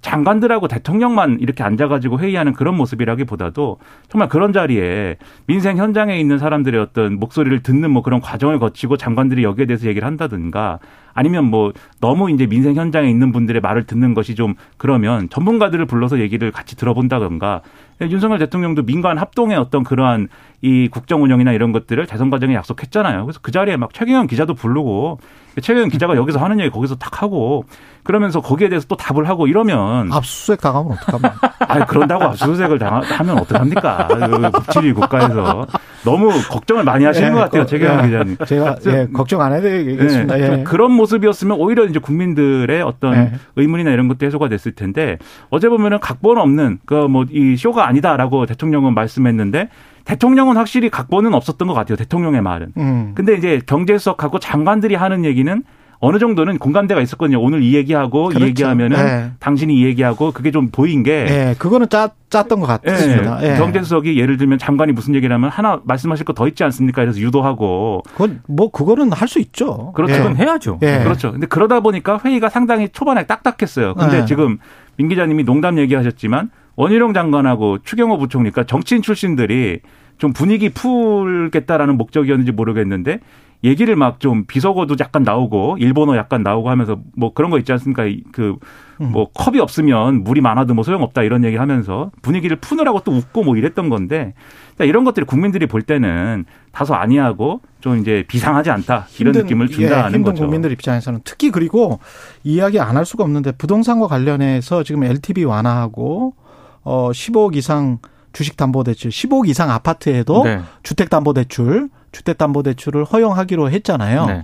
장관들하고 0.00 0.68
대통령만 0.68 1.38
이렇게 1.40 1.62
앉아가지고 1.64 2.18
회의하는 2.20 2.52
그런 2.52 2.76
모습이라기보다도 2.76 3.78
정말 4.08 4.28
그런 4.28 4.52
자리에 4.52 5.16
민생 5.46 5.76
현장에 5.76 6.18
있는 6.18 6.38
사람들의 6.38 6.80
어떤 6.80 7.18
목소리를 7.18 7.62
듣는 7.62 7.90
뭐 7.90 8.02
그런 8.02 8.20
과정을 8.20 8.58
거치고 8.58 8.96
장관들이 8.96 9.42
여기에 9.42 9.66
대해서 9.66 9.86
얘기를 9.86 10.06
한다든가 10.06 10.78
아니면 11.16 11.46
뭐 11.46 11.72
너무 12.00 12.30
이제 12.30 12.46
민생 12.46 12.76
현장에 12.76 13.10
있는 13.10 13.32
분들의 13.32 13.60
말을 13.60 13.84
듣는 13.84 14.14
것이 14.14 14.36
좀 14.36 14.54
그러면 14.76 15.28
전문가들을 15.30 15.84
불러서 15.86 16.20
얘기를 16.20 16.52
같이 16.52 16.76
들어본다든가 16.76 17.62
윤석열 18.02 18.38
대통령도 18.38 18.82
민관 18.82 19.16
합동의 19.18 19.56
어떤 19.56 19.82
그러한 19.82 20.28
이 20.60 20.88
국정 20.88 21.22
운영이나 21.22 21.52
이런 21.52 21.72
것들을 21.72 22.06
대선 22.06 22.28
과정에 22.30 22.54
약속했잖아요. 22.54 23.24
그래서 23.24 23.40
그 23.42 23.50
자리에 23.52 23.76
막 23.76 23.94
최경영 23.94 24.26
기자도 24.26 24.54
부르고 24.54 25.18
최경영 25.60 25.88
기자가 25.88 26.16
여기서 26.16 26.38
하는 26.38 26.60
얘기 26.60 26.70
거기서 26.70 26.96
딱 26.96 27.22
하고 27.22 27.64
그러면서 28.02 28.40
거기에 28.40 28.68
대해서 28.68 28.86
또 28.86 28.96
답을 28.96 29.28
하고 29.28 29.46
이러면 29.46 30.12
압수수색 30.12 30.60
당하면 30.60 30.92
어떡합니까? 30.92 31.50
아니 31.66 31.86
그런다고 31.86 32.24
압수수색을 32.24 32.78
당하면 32.78 33.38
어떡합니까? 33.38 34.08
법치주의 34.52 34.92
국가에서 34.92 35.66
너무 36.04 36.30
걱정을 36.50 36.84
많이 36.84 37.04
하시는 37.04 37.28
예, 37.28 37.32
것 37.32 37.38
같아요, 37.40 37.66
최경영 37.66 38.04
예, 38.04 38.06
기자님. 38.06 38.36
제가 38.46 38.76
예, 38.86 39.08
걱정 39.12 39.40
안 39.40 39.54
해도 39.54 39.70
얘기했습니다. 39.70 40.40
예, 40.40 40.62
그런 40.62 40.92
모습 40.92 41.05
이었으면 41.24 41.58
오히려 41.58 41.84
이제 41.86 41.98
국민들의 41.98 42.82
어떤 42.82 43.14
예. 43.14 43.32
의문이나 43.56 43.90
이런 43.90 44.08
것도 44.08 44.26
해소가 44.26 44.48
됐을 44.48 44.72
텐데 44.72 45.18
어제 45.50 45.68
보면은 45.68 46.00
각본 46.00 46.38
없는 46.38 46.78
그 46.84 47.06
뭐 47.08 47.26
이 47.30 47.56
쇼가 47.56 47.86
아니다라고 47.88 48.46
대통령은 48.46 48.94
말씀했는데 48.94 49.68
대통령은 50.04 50.56
확실히 50.56 50.88
각본은 50.90 51.34
없었던 51.34 51.66
것 51.66 51.74
같아요. 51.74 51.96
대통령의 51.96 52.40
말은. 52.42 52.72
음. 52.76 53.12
근데 53.14 53.34
이제 53.34 53.60
경제수석하고 53.66 54.38
장관들이 54.38 54.94
하는 54.94 55.24
얘기는 55.24 55.62
어느 55.98 56.18
정도는 56.18 56.58
공감대가 56.58 57.00
있었거든요. 57.00 57.40
오늘 57.40 57.62
이 57.62 57.74
얘기하고 57.74 58.28
그렇죠. 58.28 58.44
이 58.44 58.48
얘기하면은 58.48 58.96
네. 58.96 59.30
당신이 59.40 59.74
이 59.74 59.84
얘기하고 59.86 60.32
그게 60.32 60.50
좀 60.50 60.68
보인 60.70 61.02
게. 61.02 61.24
네, 61.24 61.54
그거는 61.58 61.88
짜, 61.88 62.10
짰던 62.28 62.60
것 62.60 62.66
같습니다. 62.66 63.38
네. 63.40 63.52
네. 63.52 63.58
경제수석이 63.58 64.18
예를 64.18 64.36
들면 64.36 64.58
장관이 64.58 64.92
무슨 64.92 65.14
얘기를 65.14 65.32
하면 65.34 65.48
하나 65.50 65.80
말씀하실 65.84 66.24
거 66.26 66.32
더 66.34 66.46
있지 66.48 66.62
않습니까? 66.64 67.02
그래서 67.02 67.18
유도하고. 67.20 68.02
그건 68.12 68.40
뭐 68.46 68.70
그거는 68.70 69.10
할 69.12 69.26
수 69.26 69.38
있죠. 69.40 69.92
그렇죠. 69.94 70.14
예. 70.14 70.18
그건 70.18 70.36
해야죠. 70.36 70.78
예. 70.82 71.00
그렇죠. 71.02 71.32
근데 71.32 71.46
그러다 71.46 71.80
보니까 71.80 72.20
회의가 72.24 72.48
상당히 72.50 72.88
초반에 72.90 73.24
딱딱했어요. 73.24 73.94
근데 73.94 74.20
네. 74.20 74.24
지금 74.26 74.58
민 74.96 75.08
기자님이 75.08 75.44
농담 75.44 75.78
얘기하셨지만 75.78 76.50
원희룡 76.76 77.14
장관하고 77.14 77.78
추경호 77.82 78.18
부총리, 78.18 78.50
그러니까 78.50 78.64
정치인 78.68 79.00
출신들이 79.02 79.80
좀 80.18 80.32
분위기 80.32 80.68
풀겠다라는 80.68 81.96
목적이었는지 81.96 82.52
모르겠는데 82.52 83.20
얘기를 83.64 83.96
막 83.96 84.18
좀 84.18 84.44
비속어도 84.46 84.96
약간 85.00 85.22
나오고 85.22 85.76
일본어 85.80 86.16
약간 86.16 86.42
나오고 86.42 86.70
하면서 86.70 86.98
뭐 87.16 87.32
그런 87.34 87.50
거 87.50 87.58
있지 87.58 87.72
않습니까? 87.72 88.04
그뭐 88.32 88.58
음. 89.00 89.12
컵이 89.34 89.58
없으면 89.60 90.24
물이 90.24 90.40
많아도 90.40 90.74
뭐 90.74 90.84
소용없다 90.84 91.22
이런 91.22 91.44
얘기 91.44 91.56
하면서 91.56 92.10
분위기를 92.22 92.56
푸느라고 92.56 93.00
또 93.00 93.12
웃고 93.12 93.42
뭐 93.44 93.56
이랬던 93.56 93.88
건데 93.88 94.34
이런 94.80 95.04
것들이 95.04 95.26
국민들이 95.26 95.66
볼 95.66 95.82
때는 95.82 96.44
다소 96.72 96.94
아니하고 96.94 97.60
좀 97.80 97.98
이제 97.98 98.24
비상하지 98.28 98.70
않다 98.70 99.06
이런 99.18 99.34
힘든, 99.34 99.42
느낌을 99.42 99.68
준다는 99.68 99.98
예, 99.98 100.14
힘든 100.14 100.22
거죠. 100.32 100.44
국민들 100.44 100.72
입장에서는 100.72 101.20
특히 101.24 101.50
그리고 101.50 101.98
이야기 102.44 102.78
안 102.80 102.96
할 102.96 103.04
수가 103.04 103.24
없는데 103.24 103.52
부동산과 103.52 104.06
관련해서 104.06 104.82
지금 104.82 105.02
LTV 105.04 105.44
완화하고 105.44 106.34
어 106.82 107.10
15억 107.10 107.56
이상 107.56 107.98
주식담보대출, 108.32 109.10
15억 109.10 109.48
이상 109.48 109.70
아파트에도 109.70 110.44
네. 110.44 110.60
주택담보대출, 110.82 111.88
주택담보대출을 112.12 113.04
허용하기로 113.04 113.70
했잖아요. 113.70 114.26
네. 114.26 114.42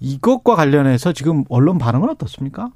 이것과 0.00 0.54
관련해서 0.56 1.12
지금 1.12 1.44
언론 1.48 1.78
반응은 1.78 2.08
어떻습니까? 2.10 2.70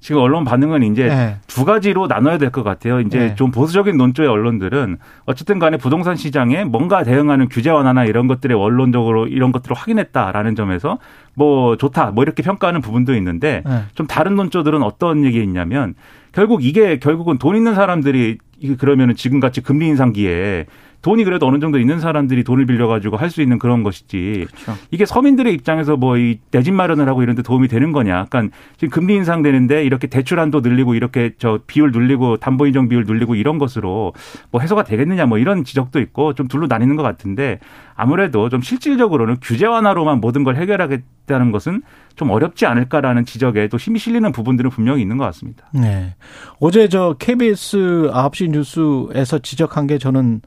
지금 0.00 0.20
언론 0.20 0.44
반응은 0.44 0.84
이제 0.84 1.08
네. 1.08 1.36
두 1.48 1.64
가지로 1.64 2.06
나눠야 2.06 2.38
될 2.38 2.52
것 2.52 2.62
같아요. 2.62 3.00
이제 3.00 3.18
네. 3.18 3.34
좀 3.34 3.50
보수적인 3.50 3.96
논조의 3.96 4.28
언론들은 4.28 4.98
어쨌든 5.24 5.58
간에 5.58 5.76
부동산 5.76 6.14
시장에 6.14 6.62
뭔가 6.62 7.02
대응하는 7.02 7.48
규제 7.48 7.70
완화나 7.70 8.04
이런 8.04 8.28
것들에 8.28 8.54
원론적으로 8.54 9.26
이런 9.26 9.50
것들을 9.50 9.76
확인했다라는 9.76 10.54
점에서 10.54 10.98
뭐 11.34 11.76
좋다 11.76 12.12
뭐 12.12 12.22
이렇게 12.22 12.44
평가하는 12.44 12.80
부분도 12.80 13.16
있는데 13.16 13.64
네. 13.66 13.82
좀 13.96 14.06
다른 14.06 14.36
논조들은 14.36 14.84
어떤 14.84 15.24
얘기 15.24 15.42
있냐면 15.42 15.94
결국 16.30 16.64
이게 16.64 17.00
결국은 17.00 17.38
돈 17.38 17.56
있는 17.56 17.74
사람들이 17.74 18.38
그러면은 18.78 19.16
지금같이 19.16 19.62
금리 19.62 19.88
인상기에 19.88 20.66
돈이 21.00 21.22
그래도 21.24 21.46
어느 21.46 21.58
정도 21.60 21.78
있는 21.78 22.00
사람들이 22.00 22.42
돈을 22.44 22.66
빌려가지고 22.66 23.16
할 23.16 23.30
수 23.30 23.40
있는 23.42 23.58
그런 23.58 23.82
것이지. 23.82 24.46
그렇죠. 24.48 24.80
이게 24.90 25.04
서민들의 25.06 25.52
입장에서 25.54 25.96
뭐 25.96 26.16
이 26.16 26.38
내 26.50 26.62
집 26.62 26.72
마련을 26.74 27.08
하고 27.08 27.22
이런 27.22 27.36
데 27.36 27.42
도움이 27.42 27.68
되는 27.68 27.92
거냐. 27.92 28.16
약간 28.16 28.50
지금 28.76 28.90
금리 28.90 29.14
인상되는데 29.14 29.84
이렇게 29.84 30.06
대출 30.08 30.40
한도 30.40 30.60
늘리고 30.60 30.94
이렇게 30.94 31.32
저 31.38 31.60
비율 31.66 31.92
늘리고 31.92 32.38
담보 32.38 32.66
인정 32.66 32.88
비율 32.88 33.04
늘리고 33.06 33.34
이런 33.36 33.58
것으로 33.58 34.12
뭐 34.50 34.60
해소가 34.60 34.84
되겠느냐 34.84 35.26
뭐 35.26 35.38
이런 35.38 35.62
지적도 35.64 36.00
있고 36.00 36.34
좀 36.34 36.48
둘로 36.48 36.66
나뉘는 36.66 36.96
것 36.96 37.02
같은데 37.02 37.60
아무래도 37.94 38.48
좀 38.48 38.60
실질적으로는 38.62 39.36
규제 39.42 39.66
완화로만 39.66 40.20
모든 40.20 40.42
걸 40.44 40.56
해결하겠다는 40.56 41.50
것은 41.52 41.82
좀 42.16 42.30
어렵지 42.30 42.66
않을까라는 42.66 43.24
지적에 43.24 43.68
또 43.68 43.76
힘이 43.76 43.98
실리는 43.98 44.30
부분들은 44.32 44.70
분명히 44.70 45.02
있는 45.02 45.16
것 45.18 45.24
같습니다. 45.26 45.66
네. 45.72 46.14
어제 46.60 46.88
저 46.88 47.14
KBS 47.18 48.10
9시 48.12 48.50
뉴스에서 48.50 49.38
지적한 49.38 49.86
게 49.86 49.98
저는 49.98 50.40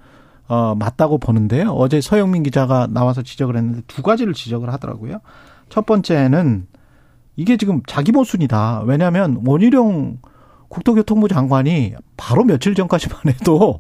어, 0.52 0.76
맞다고 0.76 1.18
보는데요. 1.18 1.72
어제 1.72 2.02
서영민 2.02 2.44
기자가 2.44 2.86
나와서 2.86 3.22
지적을 3.22 3.56
했는데 3.56 3.84
두 3.88 4.02
가지를 4.02 4.34
지적을 4.34 4.70
하더라고요. 4.74 5.22
첫 5.70 5.86
번째는 5.86 6.68
이게 7.38 7.56
지금 7.56 7.82
자기 7.88 8.12
모순이다. 8.12 8.82
왜냐하면 8.86 9.42
원희룡 9.46 10.20
국토교통부 10.68 11.30
장관이 11.30 11.94
바로 12.18 12.44
며칠 12.44 12.76
전까지만 12.76 13.22
해도 13.28 13.80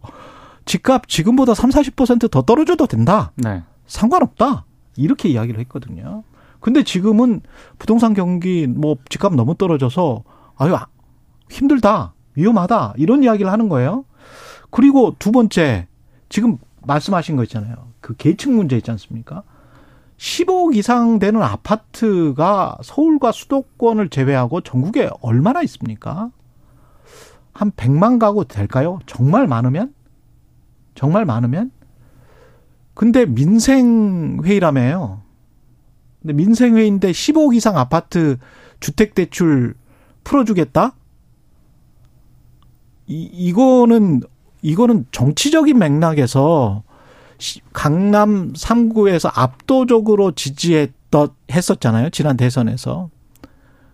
집값 0.64 1.10
지금보다 1.10 1.54
3, 1.54 1.72
40%더 1.72 2.42
떨어져도 2.44 2.88
된다. 2.88 3.34
네. 3.36 3.64
상관없다. 3.86 4.64
이렇게 4.96 5.28
이야기를 5.28 5.60
했거든요. 5.60 6.24
근데 6.62 6.84
지금은 6.84 7.42
부동산 7.80 8.14
경기 8.14 8.66
뭐 8.66 8.96
집값 9.10 9.36
너무 9.36 9.56
떨어져서 9.56 10.24
아유 10.56 10.74
힘들다 11.50 12.14
위험하다 12.36 12.94
이런 12.96 13.24
이야기를 13.24 13.52
하는 13.52 13.68
거예요. 13.68 14.06
그리고 14.70 15.18
두 15.20 15.34
번째 15.34 15.90
지금 16.32 16.58
말씀하신 16.84 17.36
거 17.36 17.44
있잖아요. 17.44 17.76
그 18.00 18.16
계층 18.16 18.56
문제 18.56 18.78
있지 18.78 18.90
않습니까? 18.90 19.44
10억 20.18 20.76
이상 20.76 21.20
되는 21.20 21.44
아파트가 21.44 22.78
서울과 22.82 23.34
수도권을 23.34 24.10
제외하고 24.10 24.62
전국에 24.62 25.10
얼마나 25.22 25.62
있습니까? 25.64 26.32
한 27.54 27.72
100만 27.72 28.18
가구 28.18 28.46
될까요? 28.48 29.00
정말 29.06 29.46
많으면? 29.46 29.94
정말 30.96 31.26
많으면? 31.26 31.72
근데 32.94 33.26
민생회의라며요. 33.26 35.22
근데 36.22 36.34
민생회의인데 36.34 37.12
15억 37.12 37.56
이상 37.56 37.78
아파트 37.78 38.38
주택대출 38.80 39.74
풀어주겠다? 40.24 40.96
이, 43.08 43.24
이거는, 43.24 44.22
이거는 44.62 45.06
정치적인 45.12 45.78
맥락에서 45.78 46.84
강남 47.74 48.54
3구에서 48.54 49.32
압도적으로 49.34 50.32
지지했던, 50.32 51.30
했었잖아요. 51.52 52.10
지난 52.12 52.38
대선에서. 52.38 53.10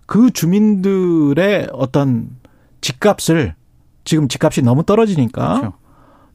그 0.06 0.32
주민들의 0.32 1.70
어떤 1.74 2.30
집값을 2.82 3.56
지금 4.04 4.28
집값이 4.28 4.62
너무 4.62 4.84
떨어지니까 4.84 5.60
그렇죠. 5.60 5.74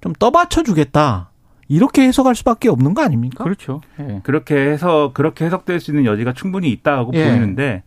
좀 0.01 0.12
떠받쳐 0.15 0.62
주겠다. 0.62 1.31
이렇게 1.69 2.03
해석할 2.03 2.35
수밖에 2.35 2.69
없는 2.69 2.93
거 2.93 3.03
아닙니까? 3.03 3.45
그렇죠. 3.45 3.81
예. 3.99 4.21
그렇게 4.25 4.55
해서 4.55 5.12
그렇게 5.15 5.47
해석될 5.47 5.81
수 5.81 5.91
있는 5.91 6.05
여지가 6.05 6.35
충분히 6.35 6.71
있다고 6.71 7.12
예. 7.15 7.25
보이는데 7.31 7.83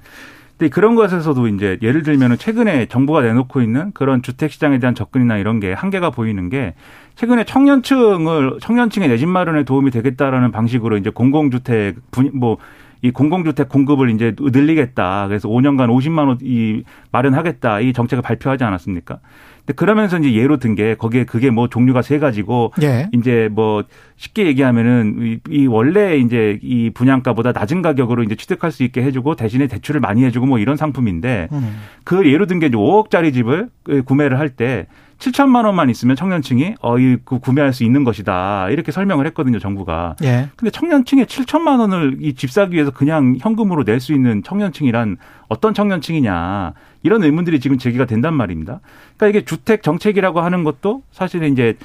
근데 0.57 0.69
그런 0.69 0.95
것에서도 0.95 1.47
이제 1.50 1.77
예를 1.81 2.03
들면은 2.03 2.38
최근에 2.38 2.85
정부가 2.85 3.21
내놓고 3.21 3.62
있는 3.62 3.91
그런 3.93 4.21
주택 4.21 4.51
시장에 4.51 4.79
대한 4.79 4.95
접근이나 4.95 5.38
이런 5.38 5.59
게 5.59 5.74
한계가 5.74 6.12
보이는 6.12 6.47
게 6.50 6.75
최근에 7.15 7.43
청년층을 7.43 8.59
청년층의 8.62 9.09
내 9.09 9.17
집 9.17 9.27
마련에 9.27 9.63
도움이 9.63 9.91
되겠다라는 9.91 10.51
방식으로 10.51 10.97
이제 10.97 11.09
공공주택 11.09 11.97
뭐 12.33 12.57
이 13.05 13.12
공공주택 13.12 13.69
공급을 13.69 14.09
이제 14.09 14.35
늘리겠다. 14.39 15.27
그래서 15.27 15.47
5년간 15.47 15.89
50만 15.89 16.27
원 16.27 16.38
이 16.41 16.83
마련하겠다. 17.12 17.79
이 17.81 17.93
정책을 17.93 18.21
발표하지 18.21 18.63
않았습니까? 18.63 19.19
근데 19.65 19.74
그러면서 19.74 20.17
이제 20.17 20.33
예로 20.33 20.57
든 20.57 20.75
게 20.75 20.95
거기에 20.95 21.24
그게 21.25 21.50
뭐 21.51 21.67
종류가 21.69 22.01
세 22.01 22.19
가지고 22.19 22.71
예. 22.81 23.07
이제 23.13 23.50
뭐 23.51 23.83
쉽게 24.17 24.45
얘기하면은 24.47 25.15
이, 25.21 25.39
이 25.50 25.67
원래 25.67 26.17
이제 26.17 26.59
이 26.62 26.89
분양가보다 26.89 27.51
낮은 27.51 27.81
가격으로 27.81 28.24
이제 28.24 28.35
취득할 28.35 28.71
수 28.71 28.83
있게 28.83 29.01
해주고 29.03 29.35
대신에 29.35 29.67
대출을 29.67 30.01
많이 30.01 30.24
해주고 30.25 30.45
뭐 30.47 30.59
이런 30.59 30.75
상품인데 30.77 31.47
음. 31.51 31.77
그 32.03 32.29
예로 32.31 32.45
든 32.47 32.59
게 32.59 32.67
이제 32.67 32.75
5억짜리 32.77 33.33
집을 33.33 33.69
구매를 34.05 34.39
할때 34.39 34.88
7천만 35.19 35.65
원만 35.65 35.89
있으면 35.89 36.15
청년층이 36.15 36.75
어이 36.81 37.17
그 37.24 37.39
구매할 37.39 37.72
수 37.74 37.84
있는 37.84 38.03
것이다 38.03 38.69
이렇게 38.69 38.91
설명을 38.91 39.25
했거든요 39.27 39.60
정부가. 39.60 40.15
예. 40.24 40.50
근데 40.55 40.72
청년층에 40.72 41.25
7천만 41.25 41.79
원을 41.79 42.17
이 42.22 42.34
집 42.34 42.51
사기 42.51 42.75
위해서 42.75 42.91
그냥 42.91 43.38
현금으로 43.39 43.84
낼 43.84 44.00
수 44.00 44.13
있는 44.13 44.43
청년층이란 44.43 45.17
어떤 45.48 45.74
청년층이냐 45.74 46.74
이런 47.03 47.24
의문들이 47.24 47.60
지금 47.60 47.77
제기가 47.77 48.05
된단 48.05 48.34
말입니다. 48.34 48.81
그러니까 49.17 49.27
이게 49.39 49.45
주택 49.45 49.84
정책이라고 49.84 50.41
하는 50.41 50.63
것도 50.63 51.01
사실은 51.12 51.53
이제 51.53 51.77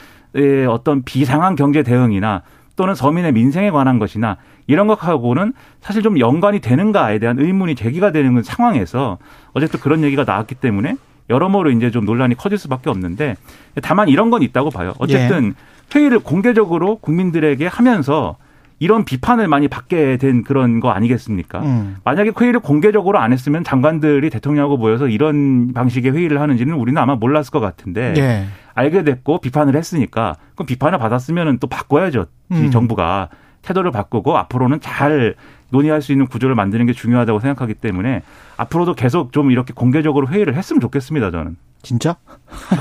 어떤 0.69 1.03
비상한 1.03 1.57
경제 1.57 1.83
대응이나 1.83 2.43
또는 2.77 2.95
서민의 2.95 3.33
민생에 3.33 3.71
관한 3.71 3.99
것이나 3.99 4.39
이런 4.67 4.87
것하고는 4.87 5.53
사실 5.81 6.03
좀 6.03 6.19
연관이 6.19 6.61
되는가에 6.61 7.19
대한 7.19 7.39
의문이 7.39 7.75
제기가 7.75 8.11
되는 8.13 8.43
상황에서 8.43 9.19
어쨌든 9.53 9.81
그런 9.81 10.03
얘기가 10.03 10.25
나왔기 10.25 10.55
때문에 10.57 10.97
여러모로 11.31 11.71
이제 11.71 11.91
좀 11.91 12.05
논란이 12.05 12.35
커질 12.35 12.59
수밖에 12.59 12.91
없는데 12.91 13.37
다만 13.83 14.09
이런 14.09 14.31
건 14.31 14.43
있다고 14.43 14.71
봐요. 14.71 14.93
어쨌든 14.99 15.55
예. 15.57 15.99
회의를 15.99 16.19
공개적으로 16.19 16.97
국민들에게 16.97 17.67
하면서 17.67 18.37
이런 18.79 19.05
비판을 19.05 19.47
많이 19.47 19.69
받게 19.69 20.17
된 20.17 20.43
그런 20.43 20.81
거 20.81 20.91
아니겠습니까? 20.91 21.61
음. 21.61 21.97
만약에 22.03 22.33
회의를 22.39 22.61
공개적으로 22.61 23.19
안 23.19 23.33
했으면 23.33 23.63
장관들이 23.63 24.31
대통령하고 24.31 24.79
모여서 24.79 25.07
이런 25.07 25.73
방식의 25.75 26.13
회의를 26.13 26.41
하는지는 26.41 26.75
우리는 26.75 27.01
아마 27.01 27.15
몰랐을 27.15 27.51
것 27.51 27.61
같은데 27.61 28.15
예. 28.17 28.47
알게 28.75 29.05
됐고 29.05 29.39
비판을 29.41 29.77
했으니까 29.77 30.37
그럼 30.55 30.67
비판을 30.67 30.99
받았으면은 30.99 31.59
또 31.59 31.67
바꿔야죠. 31.67 32.27
음. 32.53 32.71
정부가 32.71 33.29
태도를 33.63 33.91
바꾸고 33.91 34.39
앞으로는 34.39 34.81
잘 34.81 35.35
논의할 35.71 36.03
수 36.03 36.13
있는 36.13 36.27
구조를 36.27 36.55
만드는 36.55 36.87
게 36.87 36.93
중요하다고 36.93 37.41
생각하기 37.41 37.75
때문에 37.75 38.23
앞으로도 38.57 38.95
계속 38.95 39.33
좀 39.33 39.51
이렇게 39.51 39.73
공개적으로 39.75 40.29
회의를 40.29 40.55
했으면 40.55 40.81
좋겠습니다. 40.81 41.31
저는. 41.31 41.57
진짜? 41.83 42.17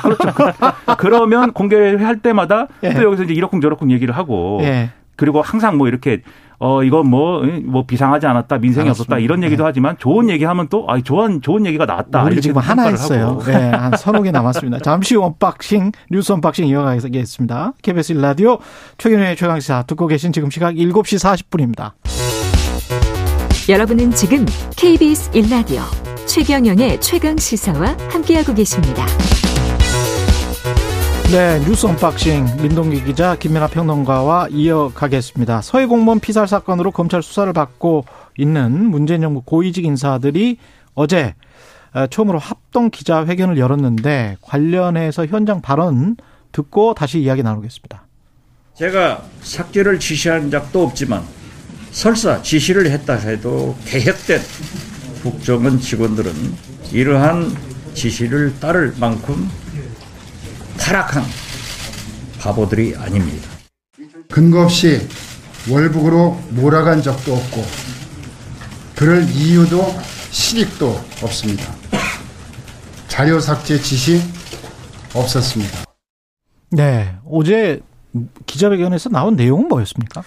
그렇죠. 0.02 0.34
그러면 0.98 1.54
공개할 1.54 2.20
때마다 2.20 2.68
예. 2.84 2.94
또 2.94 3.04
여기서 3.04 3.24
이제 3.24 3.34
이러쿵저러쿵 3.34 3.92
얘기를 3.92 4.16
하고 4.16 4.60
예. 4.64 4.92
그리고 5.16 5.42
항상 5.42 5.78
뭐 5.78 5.88
이렇게 5.88 6.22
어 6.60 6.84
이건 6.84 7.10
뭐뭐 7.10 7.44
뭐 7.66 7.86
비상하지 7.86 8.26
않았다 8.26 8.58
민생이 8.58 8.88
알았습니다. 8.88 9.16
없었다 9.16 9.20
이런 9.20 9.44
얘기도 9.44 9.64
네. 9.64 9.68
하지만 9.68 9.98
좋은 9.98 10.30
얘기하면 10.30 10.68
또아 10.68 11.02
좋은 11.02 11.42
좋은 11.42 11.66
얘기가 11.66 11.86
나왔다. 11.86 12.24
우리 12.24 12.42
지금 12.42 12.58
하나 12.62 12.84
했어요. 12.84 13.40
네, 13.46 13.54
한 13.54 13.94
서너 13.98 14.22
개 14.22 14.32
남았습니다. 14.32 14.80
잠시 14.84 15.16
언박싱 15.16 15.92
뉴스 16.12 16.32
언박싱 16.34 16.68
이어가겠습니다. 16.68 17.74
KBS 17.82 18.14
라디오 18.14 18.60
최경영의 18.98 19.38
최강시사 19.38 19.84
듣고 19.84 20.08
계신 20.08 20.34
지금 20.34 20.50
시각 20.50 20.74
7시 20.74 21.48
40분입니다. 21.48 21.94
여러분은 23.70 24.10
지금 24.10 24.48
KBS 24.78 25.30
1라디오 25.30 25.84
최경영의 26.26 27.00
최강 27.02 27.38
시사와 27.38 27.96
함께하고 28.10 28.56
계십니다. 28.56 29.06
네, 31.32 31.60
뉴스 31.68 31.86
언박싱 31.86 32.64
민동기 32.64 33.04
기자 33.04 33.36
김민아 33.36 33.68
평론가와 33.68 34.48
이어가겠습니다. 34.50 35.62
서해 35.62 35.86
공무원 35.86 36.20
피살 36.20 36.48
사건으로 36.48 36.90
검찰 36.90 37.22
수사를 37.22 37.54
받고 37.54 38.06
있는 38.40 38.90
문재인 38.90 39.22
정부 39.22 39.44
고위직 39.44 39.86
인사들이 39.86 40.58
어제 40.96 41.36
어, 41.94 42.08
처음으로 42.08 42.40
합동 42.40 42.90
기자회견을 42.90 43.60
열었는데 43.60 44.38
관련해서 44.42 45.28
현장 45.28 45.62
발언 45.62 46.16
듣고 46.54 46.96
다시 46.96 47.20
이야기 47.20 47.44
나누겠습니다. 47.44 48.04
제가 48.74 49.22
삭제를 49.42 50.00
지시한 50.00 50.50
적도 50.50 50.82
없지만 50.82 51.22
설사 51.92 52.42
지시를 52.42 52.90
했다 52.92 53.16
해도 53.16 53.76
개혁된 53.86 54.42
국정원 55.24 55.80
직원들은 55.80 56.32
이러한 56.92 57.56
지시를 57.94 58.60
따를 58.60 58.94
만큼 58.98 59.50
타락한 60.78 61.24
바보들이 62.40 62.96
아닙니다. 62.96 63.50
근거 64.30 64.64
없이 64.64 65.08
월북으로 65.70 66.40
몰아간 66.52 67.02
적도 67.02 67.36
없고 67.36 67.66
그럴 68.96 69.28
이유도 69.30 69.96
실익도 70.32 70.90
없습니다. 71.24 71.74
자료 73.08 73.40
삭제 73.40 73.80
지시 73.82 74.22
없었습니다. 75.14 75.84
네, 76.72 77.16
어제 77.30 77.82
기자회견에서 78.46 79.10
나온 79.10 79.36
내용은 79.36 79.68
뭐였습니까? 79.68 80.24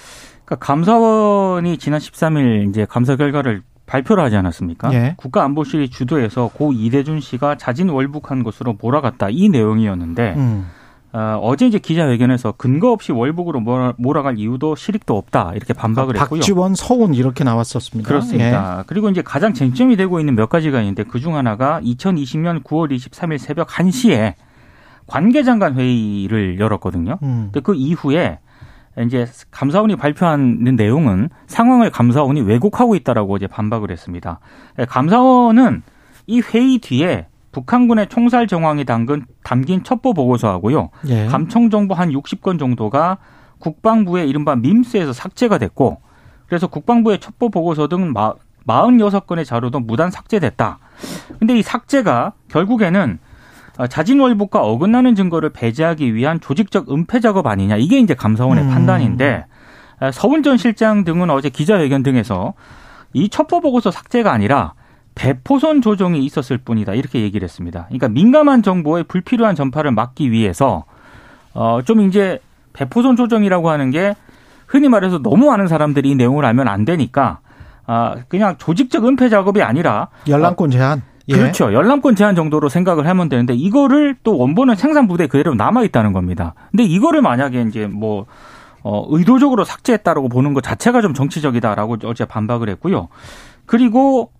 그러니까 0.53 0.57
감사원이 0.57 1.79
지난 1.79 1.99
13일 1.99 2.69
이제 2.69 2.87
감사 2.89 3.17
결과를 3.17 3.63
발표를 3.87 4.23
하지 4.23 4.37
않았습니까? 4.37 4.93
예. 4.93 5.15
국가안보실이 5.17 5.89
주도해서 5.91 6.49
고 6.53 6.73
이대준 6.73 7.21
씨가 7.21 7.57
자진 7.57 7.89
월북한 7.89 8.43
것으로 8.43 8.77
몰아갔다 8.81 9.29
이 9.31 9.49
내용이었는데 9.49 10.35
음. 10.37 10.67
어, 11.15 11.55
제 11.59 11.67
이제 11.67 11.79
기자회견에서 11.79 12.53
근거 12.53 12.91
없이 12.91 13.13
월북으로 13.13 13.61
몰아, 13.61 14.23
갈 14.23 14.39
이유도 14.39 14.77
실익도 14.77 15.17
없다 15.17 15.53
이렇게 15.55 15.75
반박을 15.75 16.15
그 16.15 16.21
했고요. 16.21 16.41
박지원, 16.41 16.75
서훈 16.75 17.13
이렇게 17.15 17.45
나왔었습니다. 17.45 18.09
그렇습니다. 18.09 18.79
예. 18.79 18.85
그리고 18.87 19.11
이제 19.11 19.21
가장 19.21 19.53
쟁점이 19.53 19.97
되고 19.97 20.21
있는 20.21 20.35
몇 20.35 20.49
가지가 20.49 20.81
있는데 20.81 21.05
그 21.05 21.21
중 21.23 21.37
하나가 21.37 21.81
2020년 21.83 22.63
9월 22.65 22.95
23일 22.95 23.39
새벽 23.39 23.69
1시에 23.69 24.35
관계장관 25.07 25.77
회의를 25.77 26.59
열었거든요. 26.59 27.19
음. 27.23 27.51
근데 27.53 27.61
그 27.61 27.75
이후에 27.75 28.39
이제 29.01 29.27
감사원이 29.51 29.97
발표하는 29.97 30.77
내용은 30.77 31.31
상황을 31.47 31.91
감사원이 31.91 32.43
왜곡하고 32.43 32.95
있다라고 32.95 33.37
이제 33.37 33.47
반박을 33.47 33.91
했습니다. 33.91 34.41
예, 34.79 34.85
감사원은 34.85 35.83
이 36.27 36.41
회의 36.41 36.79
뒤에 36.79 37.27
북한군의 37.53 38.09
총살 38.09 38.47
정황이 38.47 38.85
담긴, 38.85 39.25
담긴 39.43 39.85
첩보 39.85 40.15
보고서하고요. 40.15 40.91
예. 41.09 41.27
감청 41.27 41.71
정보 41.71 41.95
한 41.95 42.11
60건 42.11 42.59
정도가 42.59 43.19
국방부의 43.59 44.29
이른바 44.29 44.57
밈스에서 44.57 45.13
삭제가 45.13 45.59
됐고 45.59 46.01
그래서 46.47 46.67
국방부의 46.67 47.21
첩보 47.21 47.51
보고서 47.51 47.89
등 47.89 48.13
46건의 48.67 49.45
자료도 49.45 49.81
무단 49.81 50.11
삭제됐다. 50.11 50.79
근데 51.39 51.59
이 51.59 51.63
삭제가 51.63 52.33
결국에는 52.49 53.19
어, 53.19 53.31
자진 53.89 54.21
월북과 54.21 54.63
어긋나는 54.63 55.15
증거를 55.15 55.51
배제하기 55.51 56.15
위한 56.15 56.41
조직적 56.41 56.93
은폐 56.93 57.21
작업 57.21 57.47
아니냐 57.47 57.77
이게 57.77 57.99
이제 57.99 58.15
감사원의 58.15 58.65
음. 58.65 58.71
판단인데 58.71 59.47
어, 60.01 60.11
서훈 60.11 60.43
전 60.43 60.57
실장 60.57 61.05
등은 61.05 61.31
어제 61.31 61.49
기자회견 61.49 62.03
등에서 62.03 62.55
이 63.13 63.29
첩보 63.29 63.61
보고서 63.61 63.91
삭제가 63.91 64.33
아니라 64.33 64.75
대포선 65.15 65.83
조정이 65.83 66.25
있었을 66.25 66.59
뿐이다 66.59 66.95
이렇게 66.95 67.21
얘기를 67.21 67.45
했습니다. 67.45 67.85
그러니까 67.89 68.09
민감한 68.09 68.63
정보의 68.63 69.05
불필요한 69.05 69.55
전파를 69.55 69.93
막기 69.93 70.31
위해서 70.31 70.85
어좀 71.53 72.03
이제 72.09 72.39
대포선 72.73 73.17
조정이라고 73.17 73.69
하는 73.69 73.91
게 73.91 74.15
흔히 74.67 74.89
말해서 74.89 75.19
너무 75.19 75.47
많은 75.47 75.69
사람들이 75.69 76.11
이 76.11 76.15
내용을 76.15 76.47
알면 76.47 76.67
안 76.67 76.87
되니까 76.87 77.41
아 77.87 78.17
그냥 78.29 78.57
조직적 78.57 79.05
은폐 79.07 79.29
작업이 79.29 79.63
아니라 79.63 80.09
열람권 80.27 80.71
제한. 80.71 81.03
예. 81.29 81.35
그렇죠. 81.35 81.73
열람권 81.73 82.17
제한 82.17 82.35
정도로 82.35 82.69
생각을 82.69 83.07
하면 83.07 83.29
되는데 83.29 83.55
이거를 83.55 84.17
또 84.23 84.37
원본은 84.37 84.75
생산 84.75 85.07
부대 85.07 85.27
그대로 85.27 85.55
남아 85.55 85.85
있다는 85.85 86.13
겁니다. 86.13 86.55
근데 86.71 86.85
이거를 86.85 87.23
만약에 87.23 87.63
이제 87.63 87.87
뭐 87.87 88.27
어, 88.83 89.07
의도적으로 89.09 89.65
삭제했다라고 89.65 90.29
보는 90.29 90.55
것 90.55 90.63
자체가 90.63 91.01
좀 91.03 91.15
정치적이다라고 91.15 91.99
어제 92.05 92.25
반박을 92.25 92.69
했고요. 92.71 93.09
그리고 93.67 94.31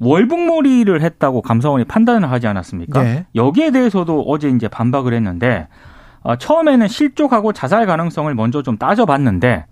월북몰이를 0.00 1.00
했다고 1.00 1.42
감사원이 1.42 1.84
판단을 1.84 2.28
하지 2.30 2.48
않았습니까? 2.48 3.02
네. 3.02 3.26
여기에 3.36 3.70
대해서도 3.70 4.24
어제 4.26 4.48
이제 4.48 4.66
반박을 4.66 5.14
했는데 5.14 5.68
어, 6.22 6.36
처음에는 6.36 6.88
실족하고 6.88 7.52
자살 7.52 7.86
가능성을 7.86 8.32
먼저 8.34 8.62
좀 8.62 8.76
따져봤는데 8.76 9.66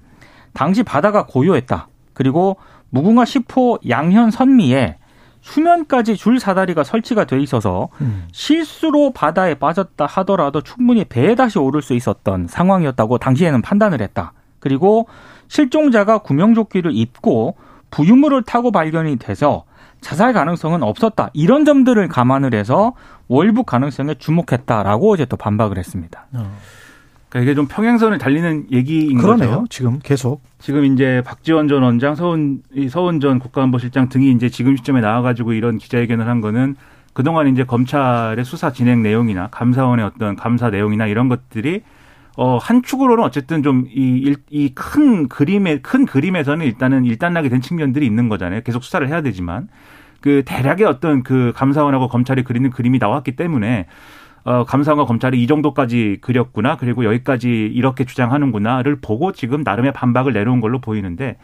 당시 0.53 0.83
바다가 0.85 1.27
고요했다. 1.27 1.89
그리고 2.15 2.57
무궁화 2.91 3.25
10호 3.25 3.89
양현 3.89 4.31
선미에 4.31 4.97
수면까지 5.40 6.16
줄 6.16 6.38
사다리가 6.38 6.85
설치가 6.85 7.24
돼 7.24 7.40
있어서 7.40 7.88
음. 8.00 8.26
실수로 8.33 9.12
바다에 9.12 9.55
빠졌다 9.55 10.05
하더라도 10.05 10.61
충분히 10.61 11.05
배에 11.05 11.35
다시 11.35 11.59
오를 11.59 11.83
수 11.83 11.94
있었던 11.94 12.46
상황이었다고 12.48 13.18
당시에는 13.18 13.62
판단을 13.62 14.00
했다. 14.03 14.33
그리고 14.59 15.07
실종자가 15.48 16.18
구명조끼를 16.18 16.92
입고 16.94 17.57
부유물을 17.90 18.42
타고 18.44 18.70
발견이 18.70 19.16
돼서 19.16 19.64
자살 20.00 20.33
가능성은 20.33 20.83
없었다. 20.83 21.31
이런 21.33 21.64
점들을 21.64 22.09
감안을 22.09 22.55
해서 22.55 22.94
월북 23.29 23.66
가능성에 23.66 24.14
주목했다라고 24.14 25.12
어제 25.12 25.24
또 25.24 25.37
반박을 25.37 25.79
했습니다. 25.79 26.26
어. 26.33 26.57
그러니까 27.31 27.51
이게 27.51 27.55
좀 27.55 27.66
평행선을 27.66 28.19
달리는 28.19 28.66
얘기인 28.73 29.19
그러네요, 29.19 29.51
거죠. 29.51 29.64
지금 29.71 29.99
계속. 30.03 30.43
지금 30.59 30.85
이제 30.85 31.23
박지원 31.25 31.69
전 31.69 31.83
원장, 31.83 32.14
서훈 32.14 32.62
서훈 32.90 33.21
전 33.21 33.38
국가안보실장 33.38 34.09
등이 34.09 34.33
이제 34.33 34.49
지금 34.49 34.77
시점에 34.77 35.01
나와가지고 35.01 35.53
이런 35.55 35.79
기자회견을 35.79 36.27
한 36.27 36.40
거는 36.40 36.77
그동안 37.12 37.49
이제 37.49 37.64
검찰의 37.64 38.45
수사 38.45 38.73
진행 38.73 39.03
내용이나 39.03 39.49
감사원의 39.53 40.05
어떤 40.05 40.37
감사 40.37 40.71
내용이나 40.71 41.07
이런 41.07 41.29
것들이 41.29 41.83
어, 42.37 42.59
한 42.59 42.83
축으로는 42.83 43.23
어쨌든 43.25 43.62
좀 43.62 43.87
이 43.95 44.35
이 44.51 44.71
큰 44.75 45.29
그림의 45.29 45.83
큰 45.83 46.07
그림에서는 46.07 46.64
일단은 46.64 47.05
일단나게 47.05 47.49
된 47.49 47.61
측면들이 47.61 48.07
있는 48.07 48.29
거잖아요. 48.29 48.62
계속 48.62 48.83
수사를 48.85 49.07
해야 49.09 49.21
되지만 49.23 49.69
그 50.21 50.43
대략의 50.45 50.85
어떤 50.85 51.23
그 51.23 51.53
감사원하고 51.57 52.09
검찰이 52.09 52.43
그리는 52.45 52.71
그림이 52.71 52.99
나왔기 52.99 53.37
때문에 53.37 53.87
어, 54.44 54.64
감사원과 54.64 55.07
검찰이 55.07 55.42
이 55.42 55.46
정도까지 55.46 56.18
그렸구나. 56.20 56.76
그리고 56.76 57.05
여기까지 57.05 57.48
이렇게 57.48 58.05
주장하는구나를 58.05 59.00
보고 59.00 59.33
지금 59.33 59.62
나름의 59.62 59.92
반박을 59.92 60.33
내놓은 60.33 60.61
걸로 60.61 60.81
보이는데 60.81 61.37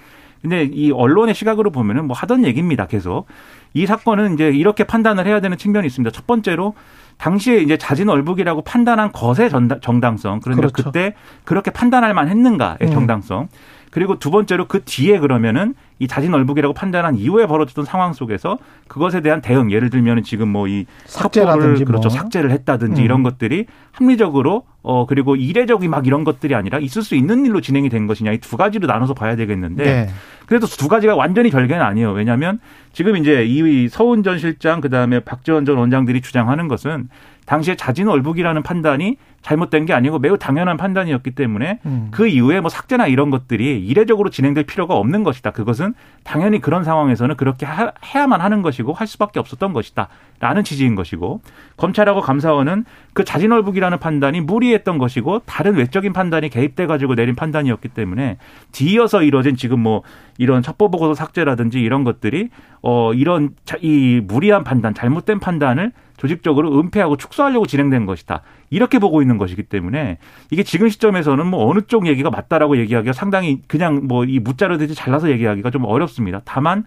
근데 0.42 0.64
이 0.64 0.92
언론의 0.92 1.34
시각으로 1.34 1.70
보면은 1.70 2.06
뭐 2.06 2.16
하던 2.16 2.44
얘기입니다. 2.44 2.86
계속. 2.86 3.26
이 3.74 3.84
사건은 3.84 4.34
이제 4.34 4.48
이렇게 4.48 4.84
판단을 4.84 5.26
해야 5.26 5.40
되는 5.40 5.56
측면이 5.58 5.86
있습니다. 5.86 6.12
첫 6.12 6.26
번째로 6.26 6.74
당시에 7.18 7.58
이제 7.58 7.76
자진 7.76 8.08
얼북이라고 8.08 8.62
판단한 8.62 9.12
것의 9.12 9.50
정당성. 9.80 10.40
그런데 10.40 10.60
그렇죠. 10.60 10.84
그때 10.84 11.14
그렇게 11.44 11.70
판단할 11.70 12.14
만 12.14 12.28
했는가의 12.28 12.78
음. 12.82 12.90
정당성. 12.92 13.48
그리고 13.90 14.18
두 14.18 14.30
번째로 14.30 14.66
그 14.66 14.82
뒤에 14.84 15.18
그러면은 15.18 15.74
이 15.98 16.06
자진 16.06 16.34
얼북이라고 16.34 16.74
판단한 16.74 17.16
이후에 17.16 17.46
벌어졌던 17.46 17.86
상황 17.86 18.12
속에서 18.12 18.58
그것에 18.88 19.22
대한 19.22 19.40
대응 19.40 19.70
예를 19.70 19.88
들면 19.88 20.22
지금 20.24 20.48
뭐 20.48 20.66
이 20.66 20.84
삭제라든지 21.06 21.84
그렇죠 21.84 22.08
뭐. 22.08 22.16
삭제를 22.16 22.50
했다든지 22.50 23.00
음. 23.00 23.04
이런 23.04 23.22
것들이 23.22 23.66
합리적으로 23.92 24.64
어 24.82 25.06
그리고 25.06 25.36
이례적이 25.36 25.88
막 25.88 26.06
이런 26.06 26.24
것들이 26.24 26.54
아니라 26.54 26.78
있을 26.78 27.02
수 27.02 27.14
있는 27.14 27.46
일로 27.46 27.60
진행이 27.60 27.88
된 27.88 28.06
것이냐 28.06 28.32
이 28.32 28.38
두 28.38 28.56
가지로 28.56 28.86
나눠서 28.86 29.14
봐야 29.14 29.34
되겠는데 29.34 29.84
네. 29.84 30.08
그래도 30.46 30.66
두 30.66 30.86
가지가 30.88 31.16
완전히 31.16 31.50
별개는 31.50 31.82
아니에요 31.82 32.12
왜냐하면 32.12 32.60
지금 32.92 33.16
이제 33.16 33.44
이 33.44 33.88
서훈 33.88 34.22
전 34.22 34.38
실장 34.38 34.80
그다음에 34.80 35.20
박지원 35.20 35.64
전 35.64 35.78
원장들이 35.78 36.20
주장하는 36.20 36.68
것은 36.68 37.08
당시에 37.46 37.76
자진 37.76 38.08
얼북이라는 38.08 38.62
판단이 38.62 39.16
잘못된 39.46 39.86
게 39.86 39.92
아니고 39.92 40.18
매우 40.18 40.36
당연한 40.36 40.76
판단이었기 40.76 41.30
때문에 41.30 41.78
음. 41.86 42.08
그 42.10 42.26
이후에 42.26 42.60
뭐 42.60 42.68
삭제나 42.68 43.06
이런 43.06 43.30
것들이 43.30 43.78
이례적으로 43.78 44.28
진행될 44.28 44.64
필요가 44.64 44.96
없는 44.96 45.22
것이다. 45.22 45.52
그것은 45.52 45.94
당연히 46.24 46.60
그런 46.60 46.82
상황에서는 46.82 47.36
그렇게 47.36 47.64
하, 47.64 47.92
해야만 48.04 48.40
하는 48.40 48.62
것이고 48.62 48.92
할 48.92 49.06
수밖에 49.06 49.38
없었던 49.38 49.72
것이다. 49.72 50.08
라는 50.40 50.64
취지인 50.64 50.96
것이고 50.96 51.40
검찰하고 51.76 52.22
감사원은 52.22 52.84
그 53.14 53.24
자진얼북이라는 53.24 53.98
판단이 54.00 54.40
무리했던 54.40 54.98
것이고 54.98 55.42
다른 55.46 55.76
외적인 55.76 56.12
판단이 56.12 56.48
개입돼 56.48 56.86
가지고 56.86 57.14
내린 57.14 57.36
판단이었기 57.36 57.88
때문에 57.90 58.38
뒤이어서 58.72 59.22
이뤄진 59.22 59.56
지금 59.56 59.78
뭐 59.78 60.02
이런 60.38 60.60
첩보 60.60 60.90
보고서 60.90 61.14
삭제라든지 61.14 61.80
이런 61.80 62.02
것들이 62.02 62.50
어 62.82 63.14
이런 63.14 63.50
이 63.80 64.20
무리한 64.22 64.64
판단, 64.64 64.92
잘못된 64.92 65.38
판단을 65.38 65.92
조직적으로 66.16 66.78
은폐하고 66.80 67.16
축소하려고 67.16 67.66
진행된 67.66 68.06
것이다. 68.06 68.42
이렇게 68.70 68.98
보고 68.98 69.22
있는 69.22 69.38
것이기 69.38 69.62
때문에 69.64 70.18
이게 70.50 70.62
지금 70.62 70.88
시점에서는 70.88 71.46
뭐 71.46 71.70
어느 71.70 71.80
쪽 71.86 72.06
얘기가 72.06 72.30
맞다라고 72.30 72.76
얘기하기가 72.78 73.12
상당히 73.12 73.62
그냥 73.66 74.06
뭐 74.06 74.26
이 74.26 74.38
무자로 74.40 74.76
되지 74.78 74.94
잘라서 74.94 75.30
얘기하기가 75.30 75.70
좀 75.70 75.84
어렵습니다. 75.84 76.40
다만 76.44 76.84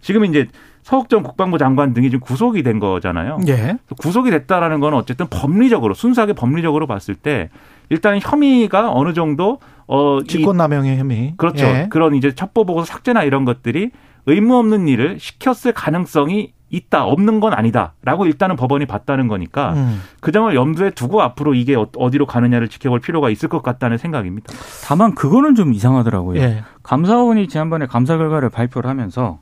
지금 0.00 0.24
이제 0.24 0.48
서욱전 0.82 1.22
국방부 1.22 1.58
장관 1.58 1.94
등이 1.94 2.10
지금 2.10 2.20
구속이 2.20 2.62
된 2.62 2.78
거잖아요. 2.80 3.38
예. 3.48 3.76
구속이 3.98 4.30
됐다라는 4.30 4.80
건 4.80 4.94
어쨌든 4.94 5.26
법리적으로 5.30 5.94
순수하게 5.94 6.32
법리적으로 6.32 6.86
봤을 6.86 7.14
때 7.14 7.50
일단 7.88 8.18
혐의가 8.20 8.92
어느 8.92 9.12
정도 9.14 9.58
어 9.86 10.18
직권남용의 10.26 10.98
혐의 10.98 11.34
그렇죠. 11.36 11.64
예. 11.66 11.86
그런 11.88 12.14
이제 12.14 12.34
첩보 12.34 12.64
보고서 12.64 12.84
삭제나 12.86 13.22
이런 13.22 13.44
것들이 13.44 13.90
의무 14.26 14.56
없는 14.56 14.88
일을 14.88 15.18
시켰을 15.20 15.72
가능성이 15.72 16.52
있다 16.72 17.04
없는 17.04 17.38
건 17.38 17.52
아니다라고 17.52 18.26
일단은 18.26 18.56
법원이 18.56 18.86
봤다는 18.86 19.28
거니까 19.28 19.74
음. 19.74 20.02
그 20.20 20.32
점을 20.32 20.52
염두에 20.52 20.90
두고 20.90 21.22
앞으로 21.22 21.54
이게 21.54 21.76
어, 21.76 21.86
어디로 21.96 22.26
가느냐를 22.26 22.68
지켜볼 22.68 23.00
필요가 23.00 23.30
있을 23.30 23.48
것 23.48 23.62
같다는 23.62 23.98
생각입니다. 23.98 24.52
다만 24.84 25.14
그거는 25.14 25.54
좀 25.54 25.74
이상하더라고요. 25.74 26.40
예. 26.40 26.64
감사원이 26.82 27.46
지난번에 27.48 27.86
감사 27.86 28.16
결과를 28.16 28.48
발표를 28.48 28.88
하면서 28.90 29.38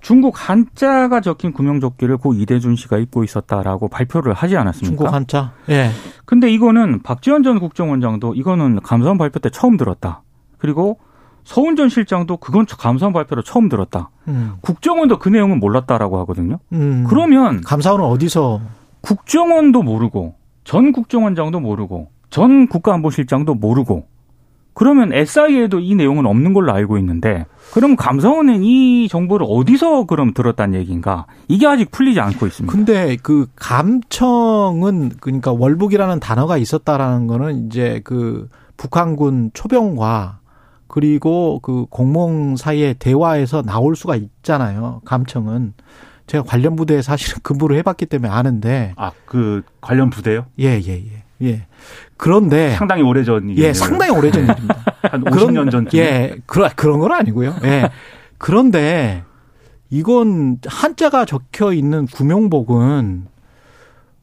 중국 0.00 0.34
한자가 0.36 1.20
적힌 1.20 1.52
구명조끼를 1.52 2.16
고 2.16 2.34
이대준 2.34 2.76
씨가 2.76 2.98
입고 2.98 3.24
있었다라고 3.24 3.88
발표를 3.88 4.32
하지 4.32 4.56
않았습니까? 4.56 4.96
중국 4.96 5.14
한자. 5.14 5.52
예. 5.68 5.90
근데 6.24 6.50
이거는 6.50 7.02
박지원 7.02 7.42
전 7.42 7.60
국정원장도 7.60 8.34
이거는 8.34 8.80
감사원 8.80 9.18
발표 9.18 9.38
때 9.38 9.50
처음 9.50 9.76
들었다. 9.76 10.22
그리고 10.58 10.98
서훈 11.44 11.76
전 11.76 11.88
실장도 11.88 12.38
그건 12.38 12.66
감사원 12.66 13.12
발표로 13.12 13.42
처음 13.42 13.68
들었다. 13.68 14.10
음. 14.28 14.54
국정원도 14.62 15.18
그 15.18 15.28
내용은 15.28 15.60
몰랐다라고 15.60 16.18
하거든요. 16.20 16.58
음. 16.72 17.04
그러면 17.08 17.60
감사원은 17.60 18.04
어디서 18.04 18.60
국정원도 19.02 19.82
모르고 19.82 20.34
전 20.64 20.92
국정원장도 20.92 21.60
모르고 21.60 22.08
전 22.30 22.66
국가안보실장도 22.66 23.54
모르고 23.54 24.06
그러면 24.72 25.12
SI에도 25.12 25.78
이 25.78 25.94
내용은 25.94 26.26
없는 26.26 26.52
걸로 26.52 26.72
알고 26.72 26.98
있는데 26.98 27.46
그럼 27.72 27.94
감사원은 27.94 28.64
이 28.64 29.08
정보를 29.08 29.46
어디서 29.48 30.04
그럼 30.06 30.34
들었다는 30.34 30.78
얘기인가? 30.80 31.26
이게 31.46 31.66
아직 31.66 31.92
풀리지 31.92 32.18
않고 32.18 32.46
있습니다. 32.46 32.72
근데 32.72 33.16
그 33.22 33.46
감청은 33.54 35.12
그러니까 35.20 35.52
월북이라는 35.52 36.18
단어가 36.18 36.56
있었다라는 36.56 37.28
거는 37.28 37.66
이제 37.66 38.00
그 38.02 38.48
북한군 38.76 39.52
초병과 39.54 40.40
그리고 40.94 41.58
그 41.60 41.86
공무원 41.90 42.54
사이의 42.54 42.94
대화에서 43.00 43.62
나올 43.62 43.96
수가 43.96 44.14
있잖아요. 44.14 45.00
감청은. 45.04 45.74
제가 46.28 46.44
관련 46.44 46.76
부대에 46.76 47.02
사실은 47.02 47.40
근무를 47.42 47.76
해봤기 47.78 48.06
때문에 48.06 48.32
아는데. 48.32 48.92
아, 48.94 49.10
그 49.24 49.62
관련 49.80 50.08
부대요? 50.08 50.46
예, 50.60 50.80
예, 50.80 50.92
예. 50.92 51.24
예. 51.42 51.66
그런데 52.16 52.76
상당히 52.76 53.02
오래전 53.02 53.58
예, 53.58 53.72
상당히 53.72 54.16
오래전 54.16 54.44
일입니다. 54.46 54.84
한 55.02 55.24
50년 55.24 55.68
전쯤. 55.72 55.98
예, 55.98 56.36
그런 56.46 56.70
그런 56.76 57.00
건 57.00 57.10
아니고요. 57.10 57.56
예. 57.64 57.90
그런데 58.38 59.24
이건 59.90 60.58
한자가 60.64 61.24
적혀 61.24 61.72
있는 61.72 62.06
구명복은 62.06 63.26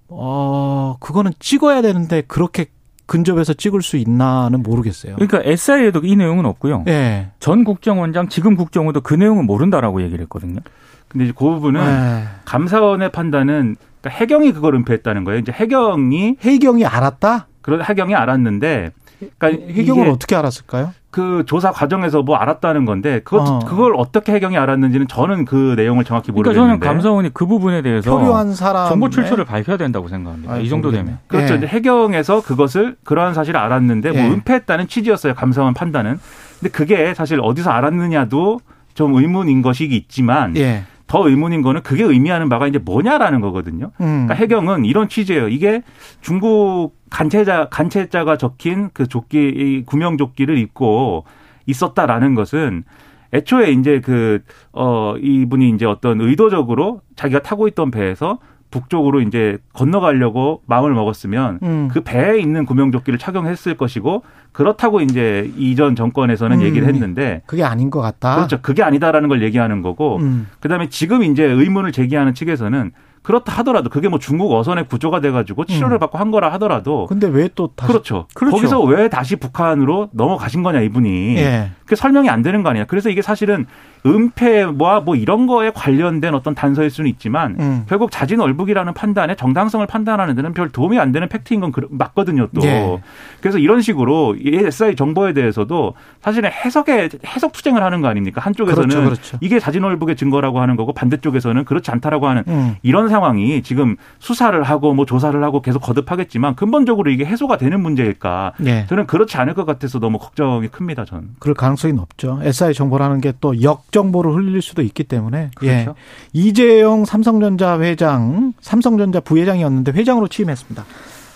어, 0.08 0.96
그거는 1.02 1.34
찍어야 1.38 1.82
되는데 1.82 2.22
그렇게 2.22 2.68
근접해서 3.06 3.54
찍을 3.54 3.82
수 3.82 3.98
있나는 3.98 4.64
모르겠어요. 4.64 5.16
그러니까 5.16 5.42
SI에도 5.44 6.02
이 6.04 6.16
내용은 6.16 6.46
없고요. 6.46 6.86
예. 6.88 7.32
전 7.40 7.64
국정원장, 7.64 8.30
지금 8.30 8.56
국정원도 8.56 9.02
그 9.02 9.14
내용은 9.14 9.46
모른다라고 9.46 10.02
얘기를 10.02 10.22
했거든요. 10.24 10.60
근데 11.08 11.26
이제 11.26 11.34
그 11.38 11.44
부분은 11.46 11.82
예. 11.82 12.24
감사원의 12.46 13.12
판단은 13.12 13.76
그러니까 14.02 14.20
해경이 14.20 14.54
그걸 14.54 14.76
은폐했다는 14.76 15.24
거예요. 15.26 15.40
이제 15.40 15.52
해경이 15.52 16.38
해경이 16.42 16.86
알았다? 16.86 17.48
그런 17.62 17.84
해경이 17.84 18.16
알았는데 18.16 18.92
그러니까 19.38 19.74
해경은 19.74 20.10
어떻게 20.10 20.36
알았을까요? 20.36 20.94
그 21.12 21.44
조사 21.46 21.72
과정에서 21.72 22.22
뭐 22.24 22.38
알았다는 22.38 22.86
건데 22.86 23.20
그것 23.24 23.48
어. 23.48 23.60
그걸 23.60 23.94
어떻게 23.98 24.32
해경이 24.32 24.58
알았는지는 24.58 25.08
저는 25.08 25.46
그 25.46 25.74
내용을 25.76 26.06
정확히 26.06 26.32
모르겠는데. 26.32 26.66
그러니까 26.66 26.86
저는 26.86 26.94
감사원이 26.94 27.30
그 27.34 27.46
부분에 27.46 27.82
대해서 27.82 28.18
표류한 28.18 28.54
사람 28.56 28.88
정보 28.88 29.10
출처를 29.10 29.44
밝혀야 29.44 29.78
된다고 29.78 30.08
생각합니다. 30.08 30.54
아이, 30.54 30.64
이 30.64 30.70
정도 30.70 30.90
되면. 30.90 31.20
그렇죠. 31.28 31.60
네. 31.60 31.68
해경에서 31.68 32.42
그것을 32.42 32.96
그러한 33.04 33.34
사실을 33.34 33.60
알았는데 33.60 34.12
뭐 34.12 34.22
네. 34.22 34.30
은폐했다는 34.30 34.88
취지였어요. 34.88 35.34
감사원 35.34 35.74
판단은. 35.74 36.18
근데 36.60 36.72
그게 36.72 37.14
사실 37.14 37.40
어디서 37.42 37.72
알았느냐도 37.72 38.62
좀 38.94 39.16
의문인 39.16 39.62
것이 39.62 39.86
있지만 39.86 40.54
네. 40.54 40.86
더 41.12 41.28
의문인 41.28 41.62
거는 41.62 41.84
그게 41.84 42.06
의미하는 42.06 42.48
바가 42.48 42.68
이제 42.68 42.78
뭐냐라는 42.78 43.42
거거든요. 43.42 43.92
음. 44.00 44.28
그러니까 44.28 44.34
해경은 44.36 44.86
이런 44.86 45.10
취지예요. 45.10 45.50
이게 45.50 45.82
중국 46.22 46.94
간체자 47.10 47.68
간체자가 47.70 48.38
적힌 48.38 48.90
그 48.94 49.08
조끼 49.08 49.84
구명 49.86 50.18
조끼를 50.18 50.58
입고 50.58 51.26
있었다라는 51.66 52.34
것은 52.36 52.86
애초에 53.34 53.72
이제 53.72 54.00
그 54.00 54.40
어 54.72 55.16
이분이 55.18 55.70
이제 55.72 55.86
어떤 55.86 56.22
의도적으로 56.22 57.02
자기가 57.18 57.42
타고 57.42 57.68
있던 57.68 57.92
배에서 57.92 58.40
북쪽으로 58.72 59.22
이제 59.22 59.58
건너가려고 59.74 60.62
마음을 60.66 60.94
먹었으면 60.94 61.60
음. 61.62 61.90
그 61.92 62.02
배에 62.02 62.40
있는 62.40 62.66
구명조끼를 62.66 63.20
착용했을 63.20 63.76
것이고 63.78 64.24
그렇다고 64.52 65.02
이제 65.02 65.52
이전 65.58 65.96
정권에서는 65.96 66.58
음. 66.60 66.64
얘기를 66.64 66.88
했는데 66.88 67.42
그게 67.46 67.64
아닌 67.64 67.90
것 67.90 68.02
같다. 68.02 68.36
그렇죠. 68.36 68.60
그게 68.62 68.82
아니다라는 68.84 69.30
걸 69.30 69.44
얘기하는 69.44 69.82
거고 69.82 70.18
음. 70.18 70.48
그다음에 70.60 70.90
지금 70.90 71.22
이제 71.24 71.44
의문을 71.44 71.92
제기하는 71.92 72.34
측에서는 72.34 72.92
그렇다 73.22 73.54
하더라도 73.60 73.90
그게 73.92 74.10
뭐 74.10 74.18
중국 74.18 74.52
어선의 74.52 74.88
구조가 74.88 75.20
돼가지고 75.22 75.66
치료를 75.66 75.98
음. 75.98 76.00
받고 76.00 76.18
한 76.18 76.32
거라 76.32 76.52
하더라도 76.54 77.06
근데 77.06 77.28
왜 77.28 77.50
또 77.54 77.68
다시 77.76 77.92
그렇죠. 77.92 78.26
그렇죠. 78.34 78.56
거기서 78.56 78.82
왜 78.82 79.10
다시 79.10 79.36
북한으로 79.36 80.10
넘어가신 80.14 80.64
거냐 80.64 80.82
이분이 80.82 81.38
예. 81.38 81.70
그게 81.84 81.96
설명이 81.96 82.30
안 82.30 82.42
되는 82.42 82.64
거 82.64 82.70
아니야. 82.70 82.86
그래서 82.86 83.10
이게 83.10 83.22
사실은 83.22 83.68
은폐와 84.06 85.02
뭐 85.02 85.16
이런 85.16 85.48
거에 85.48 85.72
관련된 85.74 86.34
어떤 86.34 86.56
단서일 86.56 86.90
수는 86.90 87.10
있지만 87.10 87.56
음. 87.60 87.84
결국 87.88 88.12
자진 88.12 88.40
얼북이라는 88.40 88.94
판단에 88.94 89.36
정당성을 89.36 89.86
판단하는 89.88 90.36
데는 90.36 90.54
별 90.54 90.70
도움이 90.70 91.00
안 91.00 91.12
되는 91.12 91.28
팩트인 91.28 91.60
건 91.60 91.72
맞거든요 91.90 92.48
또. 92.54 92.62
예. 92.66 93.02
그래서 93.42 93.58
이런 93.58 93.82
식으로 93.82 94.36
이 94.40 94.56
SI 94.56 94.96
정보에 94.96 95.34
대해서도 95.34 95.94
사실은 96.22 96.52
해석에 96.52 97.10
해석 97.26 97.52
투쟁을 97.52 97.84
하는 97.84 98.02
거 98.02 98.08
아닙니까? 98.08 98.42
한쪽에서는 98.42 98.90
그렇죠, 98.90 99.04
그렇죠. 99.10 99.38
이게 99.42 99.60
자진 99.60 99.84
얼북의 99.84 100.16
증거라고 100.16 100.62
하는 100.62 100.76
거고 100.76 100.94
반대쪽에서는 100.94 101.66
그렇지 101.66 101.92
않다라고 101.92 102.28
하는 102.28 102.44
음. 102.48 102.76
이런 102.84 103.10
상황이 103.10 103.62
지금 103.64 103.98
수사를 104.20 104.62
하고 104.64 104.94
뭐 104.94 105.06
조사를 105.06 105.42
하고 105.44 105.62
계속 105.62 105.80
거듭하겠지만 105.82 106.56
근본적으로 106.56 107.10
이게 107.12 107.26
해소가 107.26 107.58
되는 107.58 107.82
문제일까? 107.82 108.54
예. 108.66 108.86
저는 108.88 109.08
그렇지 109.08 109.38
않을 109.38 109.54
것 109.54 109.66
같아서 109.66 110.00
너무 110.00 110.18
걱정이 110.20 110.68
큽니다. 110.68 111.06
저는. 111.06 111.30
그럴 111.40 111.54
가능성이 111.56 111.94
높죠. 111.94 112.40
SI 112.44 112.74
정보라는 112.74 113.20
게 113.22 113.32
또 113.42 113.54
역 113.62 113.91
정보를 113.92 114.34
흘릴 114.34 114.62
수도 114.62 114.82
있기 114.82 115.04
때문에 115.04 115.52
그렇죠. 115.56 115.92
예. 115.92 115.94
이재용 116.34 117.06
삼성전자 117.06 117.80
회장, 117.80 118.54
삼성전자 118.62 119.20
부회장이었는데 119.20 119.92
회장으로 119.92 120.28
취임했습니다. 120.28 120.86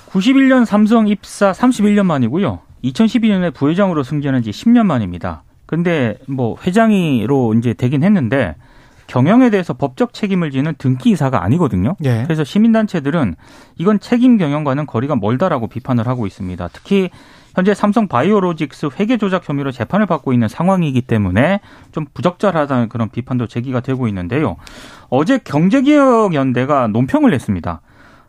91년 0.10 0.65
삼성 0.65 1.08
입사 1.08 1.52
31년 1.52 2.06
만이고요. 2.06 2.60
2012년에 2.84 3.54
부회장으로 3.54 4.04
승진한 4.04 4.44
지 4.44 4.52
10년 4.52 4.86
만입니다. 4.86 5.44
근데 5.65 6.18
뭐 6.28 6.56
회장으로 6.65 7.54
이제 7.56 7.74
되긴 7.74 8.04
했는데 8.04 8.56
경영에 9.08 9.50
대해서 9.50 9.74
법적 9.74 10.13
책임을 10.13 10.52
지는 10.52 10.74
등기 10.78 11.12
이사가 11.12 11.44
아니거든요. 11.44 11.96
예. 12.04 12.24
그래서 12.24 12.44
시민단체들은 12.44 13.36
이건 13.78 14.00
책임 14.00 14.38
경영과는 14.38 14.86
거리가 14.86 15.15
멀다라고 15.15 15.68
비판을 15.68 16.08
하고 16.08 16.26
있습니다. 16.26 16.70
특히 16.74 17.10
현재 17.56 17.74
삼성 17.74 18.08
바이오로직스 18.08 18.89
회계 19.00 19.18
조작 19.18 19.48
혐의로 19.48 19.72
재판을 19.72 20.06
받고 20.06 20.34
있는 20.34 20.50
상황이기 20.50 21.02
때문에 21.02 21.62
좀 21.94 22.06
부적절하다는 22.13 22.89
그런 22.89 23.10
비판도 23.10 23.48
제기가 23.48 23.80
되고 23.80 24.08
있는데요. 24.10 24.58
어제 25.10 25.38
경제기억연대가 25.38 26.88
논평을 26.88 27.32
냈습니다. 27.32 27.82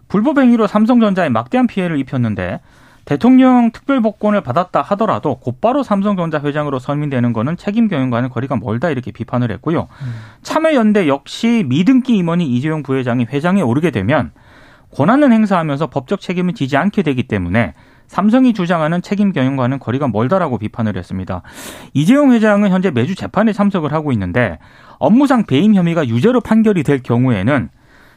불법 0.08 0.38
행위로 0.38 0.68
삼성전자에 0.68 1.28
막대한 1.28 1.66
피해를 1.66 1.98
입혔는데 1.98 2.60
대통령 3.04 3.70
특별복권을 3.72 4.40
받았다 4.40 4.82
하더라도 4.82 5.36
곧바로 5.36 5.82
삼성전자 5.82 6.40
회장으로 6.40 6.78
선임되는 6.78 7.32
것은 7.32 7.56
책임 7.56 7.88
경영과는 7.88 8.30
거리가 8.30 8.56
멀다 8.56 8.90
이렇게 8.90 9.10
비판을 9.12 9.50
했고요. 9.52 9.88
음. 10.02 10.14
참여연대 10.42 11.08
역시 11.08 11.64
미등기 11.68 12.16
임원이 12.16 12.46
이재용 12.46 12.82
부회장이 12.82 13.26
회장에 13.26 13.62
오르게 13.62 13.90
되면 13.90 14.32
권한을 14.94 15.32
행사하면서 15.32 15.88
법적 15.88 16.20
책임을 16.20 16.54
지지 16.54 16.76
않게 16.76 17.02
되기 17.02 17.24
때문에 17.24 17.74
삼성이 18.08 18.52
주장하는 18.52 19.02
책임 19.02 19.32
경영과는 19.32 19.78
거리가 19.78 20.08
멀다라고 20.08 20.58
비판을 20.58 20.96
했습니다. 20.96 21.42
이재용 21.94 22.32
회장은 22.32 22.70
현재 22.70 22.90
매주 22.90 23.14
재판에 23.14 23.52
참석을 23.52 23.92
하고 23.92 24.12
있는데 24.12 24.58
업무상 24.98 25.44
배임 25.44 25.74
혐의가 25.74 26.06
유죄로 26.08 26.40
판결이 26.40 26.82
될 26.82 27.02
경우에는 27.02 27.68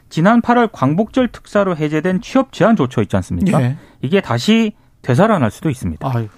지난 0.08 0.42
8월 0.42 0.70
광복절 0.72 1.28
특사로 1.28 1.76
해제된 1.76 2.20
취업 2.20 2.52
제한 2.52 2.76
조처 2.76 3.00
있지 3.02 3.16
않습니까? 3.16 3.58
네. 3.58 3.76
이게 4.02 4.20
다시 4.20 4.72
되살아날 5.02 5.50
수도 5.50 5.70
있습니다. 5.70 6.10
아유. 6.12 6.28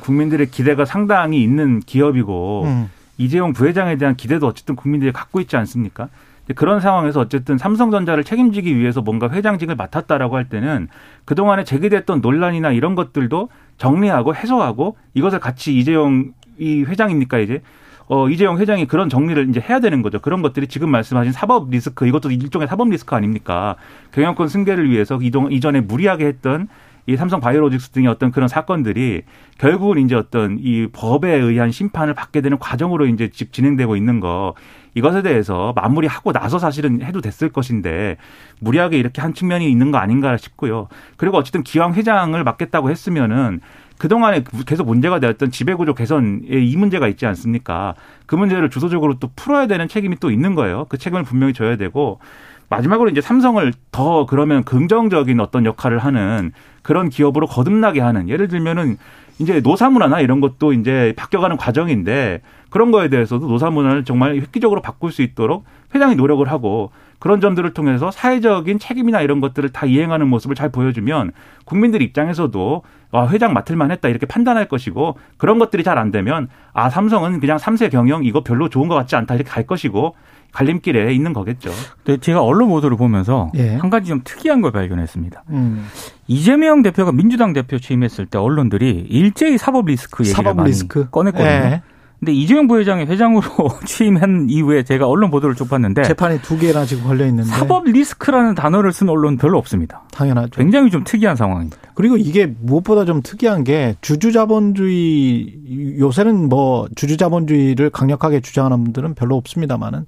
국민들의 0.00 0.50
기대가 0.50 0.84
상당히 0.84 1.42
있는 1.42 1.80
기업이고 1.80 2.64
음. 2.64 2.90
이재용 3.18 3.52
부회장에 3.52 3.96
대한 3.96 4.16
기대도 4.16 4.46
어쨌든 4.46 4.76
국민들이 4.76 5.12
갖고 5.12 5.40
있지 5.40 5.56
않습니까? 5.56 6.08
그런 6.54 6.80
상황에서 6.80 7.20
어쨌든 7.20 7.56
삼성전자를 7.56 8.24
책임지기 8.24 8.76
위해서 8.76 9.00
뭔가 9.00 9.30
회장직을 9.30 9.76
맡았다라고 9.76 10.36
할 10.36 10.48
때는 10.48 10.88
그동안에 11.24 11.64
제기됐던 11.64 12.20
논란이나 12.20 12.72
이런 12.72 12.94
것들도 12.94 13.48
정리하고 13.78 14.34
해소하고 14.34 14.96
이것을 15.14 15.40
같이 15.40 15.78
이재용 15.78 16.32
이 16.58 16.84
회장입니까 16.84 17.38
이제 17.38 17.62
어, 18.06 18.28
이재용 18.28 18.58
회장이 18.58 18.86
그런 18.86 19.08
정리를 19.08 19.48
이제 19.48 19.60
해야 19.66 19.80
되는 19.80 20.02
거죠. 20.02 20.20
그런 20.20 20.42
것들이 20.42 20.66
지금 20.66 20.90
말씀하신 20.90 21.32
사법 21.32 21.70
리스크, 21.70 22.06
이것도 22.06 22.30
일종의 22.30 22.68
사법 22.68 22.90
리스크 22.90 23.16
아닙니까? 23.16 23.76
경영권 24.12 24.48
승계를 24.48 24.90
위해서 24.90 25.18
이동, 25.22 25.50
이전에 25.50 25.80
무리하게 25.80 26.26
했던 26.26 26.68
이 27.06 27.16
삼성 27.16 27.40
바이오로직스 27.40 27.90
등의 27.90 28.08
어떤 28.08 28.30
그런 28.30 28.48
사건들이 28.48 29.22
결국은 29.58 29.98
이제 29.98 30.14
어떤 30.14 30.58
이 30.58 30.86
법에 30.92 31.30
의한 31.30 31.70
심판을 31.70 32.14
받게 32.14 32.40
되는 32.40 32.58
과정으로 32.58 33.06
이제 33.06 33.28
진행되고 33.28 33.96
있는 33.96 34.20
거 34.20 34.54
이것에 34.94 35.22
대해서 35.22 35.72
마무리하고 35.76 36.32
나서 36.32 36.58
사실은 36.58 37.02
해도 37.02 37.20
됐을 37.20 37.50
것인데 37.50 38.16
무리하게 38.60 38.98
이렇게 38.98 39.20
한 39.20 39.34
측면이 39.34 39.70
있는 39.70 39.90
거 39.90 39.98
아닌가 39.98 40.36
싶고요. 40.36 40.88
그리고 41.16 41.36
어쨌든 41.36 41.62
기왕 41.62 41.94
회장을 41.94 42.42
맡겠다고 42.42 42.90
했으면은 42.90 43.60
그동안에 43.98 44.42
계속 44.66 44.86
문제가 44.86 45.20
되었던 45.20 45.50
지배구조 45.50 45.94
개선에 45.94 46.40
이 46.48 46.76
문제가 46.76 47.06
있지 47.08 47.26
않습니까? 47.26 47.94
그 48.26 48.34
문제를 48.34 48.70
주도적으로 48.70 49.18
또 49.18 49.30
풀어야 49.36 49.66
되는 49.66 49.86
책임이 49.88 50.16
또 50.20 50.30
있는 50.30 50.54
거예요. 50.54 50.86
그 50.88 50.98
책임을 50.98 51.22
분명히 51.22 51.52
져야 51.52 51.76
되고 51.76 52.18
마지막으로 52.68 53.10
이제 53.10 53.20
삼성을 53.20 53.72
더 53.92 54.26
그러면 54.26 54.64
긍정적인 54.64 55.40
어떤 55.40 55.64
역할을 55.64 55.98
하는 55.98 56.52
그런 56.82 57.08
기업으로 57.08 57.46
거듭나게 57.46 58.00
하는. 58.00 58.28
예를 58.28 58.48
들면은 58.48 58.98
이제 59.38 59.60
노사문화나 59.60 60.20
이런 60.20 60.40
것도 60.40 60.72
이제 60.72 61.12
바뀌어가는 61.16 61.56
과정인데 61.56 62.40
그런 62.70 62.90
거에 62.90 63.08
대해서도 63.08 63.46
노사문화를 63.48 64.04
정말 64.04 64.36
획기적으로 64.36 64.80
바꿀 64.80 65.10
수 65.12 65.22
있도록 65.22 65.64
회장이 65.94 66.14
노력을 66.16 66.48
하고 66.50 66.90
그런 67.18 67.40
점들을 67.40 67.72
통해서 67.72 68.10
사회적인 68.10 68.78
책임이나 68.78 69.22
이런 69.22 69.40
것들을 69.40 69.70
다 69.70 69.86
이행하는 69.86 70.28
모습을 70.28 70.54
잘 70.54 70.68
보여주면 70.70 71.32
국민들 71.64 72.02
입장에서도 72.02 72.82
아, 73.12 73.26
회장 73.28 73.52
맡을만 73.54 73.90
했다 73.92 74.08
이렇게 74.08 74.26
판단할 74.26 74.68
것이고 74.68 75.16
그런 75.36 75.58
것들이 75.58 75.84
잘 75.84 75.98
안 75.98 76.10
되면 76.10 76.48
아 76.72 76.90
삼성은 76.90 77.40
그냥 77.40 77.58
삼세 77.58 77.88
경영 77.88 78.24
이거 78.24 78.42
별로 78.42 78.68
좋은 78.68 78.88
것 78.88 78.94
같지 78.96 79.14
않다 79.16 79.36
이렇게 79.36 79.48
갈 79.48 79.66
것이고 79.66 80.16
갈림길에 80.54 81.12
있는 81.12 81.32
거겠죠. 81.32 81.70
네, 82.04 82.16
제가 82.16 82.42
언론 82.42 82.68
보도를 82.70 82.96
보면서 82.96 83.50
예. 83.56 83.74
한 83.74 83.90
가지 83.90 84.08
좀 84.08 84.20
특이한 84.24 84.62
걸 84.62 84.72
발견했습니다. 84.72 85.44
음. 85.50 85.86
이재명 86.28 86.82
대표가 86.82 87.12
민주당 87.12 87.52
대표 87.52 87.78
취임했을 87.78 88.26
때 88.26 88.38
언론들이 88.38 89.06
일제히 89.10 89.58
사법 89.58 89.86
리스크 89.86 90.22
얘기를 90.22 90.34
사법 90.36 90.56
많이 90.56 90.70
리스크? 90.70 91.10
꺼냈거든요. 91.10 91.48
예. 91.48 91.82
근데 92.20 92.32
이재용 92.32 92.68
부회장이 92.68 93.04
회장으로 93.04 93.42
취임한 93.84 94.46
이후에 94.48 94.82
제가 94.84 95.06
언론 95.06 95.30
보도를 95.30 95.54
쭉 95.56 95.68
봤는데 95.68 96.04
재판이 96.04 96.40
두 96.40 96.56
개나 96.56 96.86
지금 96.86 97.04
걸려 97.04 97.26
있는데 97.26 97.50
사법 97.50 97.84
리스크라는 97.84 98.54
단어를 98.54 98.92
쓴 98.92 99.10
언론 99.10 99.36
별로 99.36 99.58
없습니다. 99.58 100.04
당연하죠. 100.12 100.50
굉장히 100.52 100.90
좀 100.90 101.04
특이한 101.04 101.36
상황입니다. 101.36 101.76
그리고 101.94 102.16
이게 102.16 102.46
무엇보다 102.46 103.04
좀 103.04 103.20
특이한 103.22 103.64
게 103.64 103.96
주주자본주의 104.00 105.98
요새는 105.98 106.48
뭐 106.48 106.88
주주자본주의를 106.94 107.90
강력하게 107.90 108.40
주장하는 108.40 108.84
분들은 108.84 109.14
별로 109.14 109.36
없습니다만은 109.36 110.06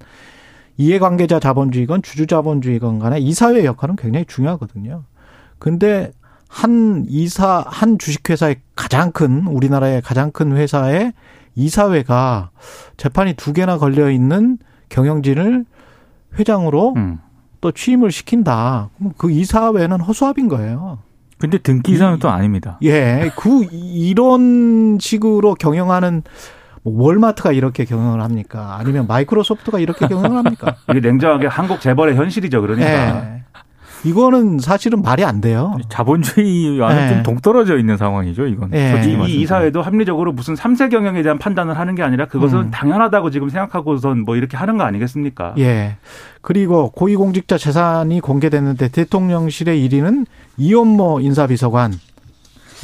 이해관계자 0.76 1.40
자본주의건 1.40 2.02
주주 2.02 2.26
자본주의건 2.26 2.98
간에 2.98 3.18
이사회 3.18 3.64
역할은 3.64 3.96
굉장히 3.96 4.24
중요하거든요. 4.26 5.04
근데 5.58 6.12
한 6.48 7.04
이사, 7.08 7.64
한 7.66 7.98
주식회사의 7.98 8.56
가장 8.74 9.12
큰, 9.12 9.46
우리나라의 9.46 10.02
가장 10.02 10.30
큰 10.30 10.56
회사의 10.56 11.12
이사회가 11.54 12.50
재판이 12.96 13.34
두 13.34 13.52
개나 13.52 13.78
걸려 13.78 14.10
있는 14.10 14.58
경영진을 14.88 15.64
회장으로 16.38 16.94
음. 16.96 17.18
또 17.60 17.72
취임을 17.72 18.12
시킨다. 18.12 18.90
그럼 18.98 19.12
그 19.16 19.30
이사회는 19.30 20.00
허수아비인 20.00 20.48
거예요. 20.48 20.98
근데 21.38 21.58
등기사는 21.58 22.18
또 22.18 22.30
아닙니다. 22.30 22.78
예, 22.82 23.30
그 23.36 23.64
이런 23.70 24.98
식으로 25.00 25.54
경영하는 25.54 26.22
뭐 26.22 26.32
월마트가 26.86 27.52
이렇게 27.52 27.84
경영을 27.84 28.22
합니까? 28.22 28.76
아니면 28.78 29.06
마이크로소프트가 29.08 29.80
이렇게 29.80 30.06
경영을 30.06 30.38
합니까? 30.38 30.76
이게 30.90 31.00
냉정하게 31.00 31.48
한국 31.48 31.80
재벌의 31.80 32.14
현실이죠, 32.16 32.60
그러니까. 32.60 32.88
예. 32.88 33.42
이거는 34.04 34.60
사실은 34.60 35.02
말이 35.02 35.24
안 35.24 35.40
돼요. 35.40 35.76
자본주의와는 35.88 36.96
네. 36.96 37.08
좀 37.14 37.22
동떨어져 37.24 37.76
있는 37.78 37.96
상황이죠, 37.96 38.46
이건. 38.46 38.70
네. 38.70 39.02
이, 39.04 39.40
이 39.40 39.46
사회도 39.46 39.82
합리적으로 39.82 40.32
무슨 40.32 40.54
3세 40.54 40.90
경영에 40.90 41.22
대한 41.22 41.38
판단을 41.38 41.76
하는 41.76 41.96
게 41.96 42.04
아니라 42.04 42.26
그것은 42.26 42.58
음. 42.58 42.70
당연하다고 42.70 43.30
지금 43.30 43.48
생각하고선 43.48 44.20
뭐 44.20 44.36
이렇게 44.36 44.56
하는 44.56 44.78
거 44.78 44.84
아니겠습니까? 44.84 45.54
예. 45.58 45.96
그리고 46.40 46.90
고위공직자 46.90 47.58
재산이 47.58 48.20
공개됐는데 48.20 48.88
대통령실의 48.88 49.88
1위는 49.88 50.26
이원모 50.56 51.20
인사비서관. 51.20 51.94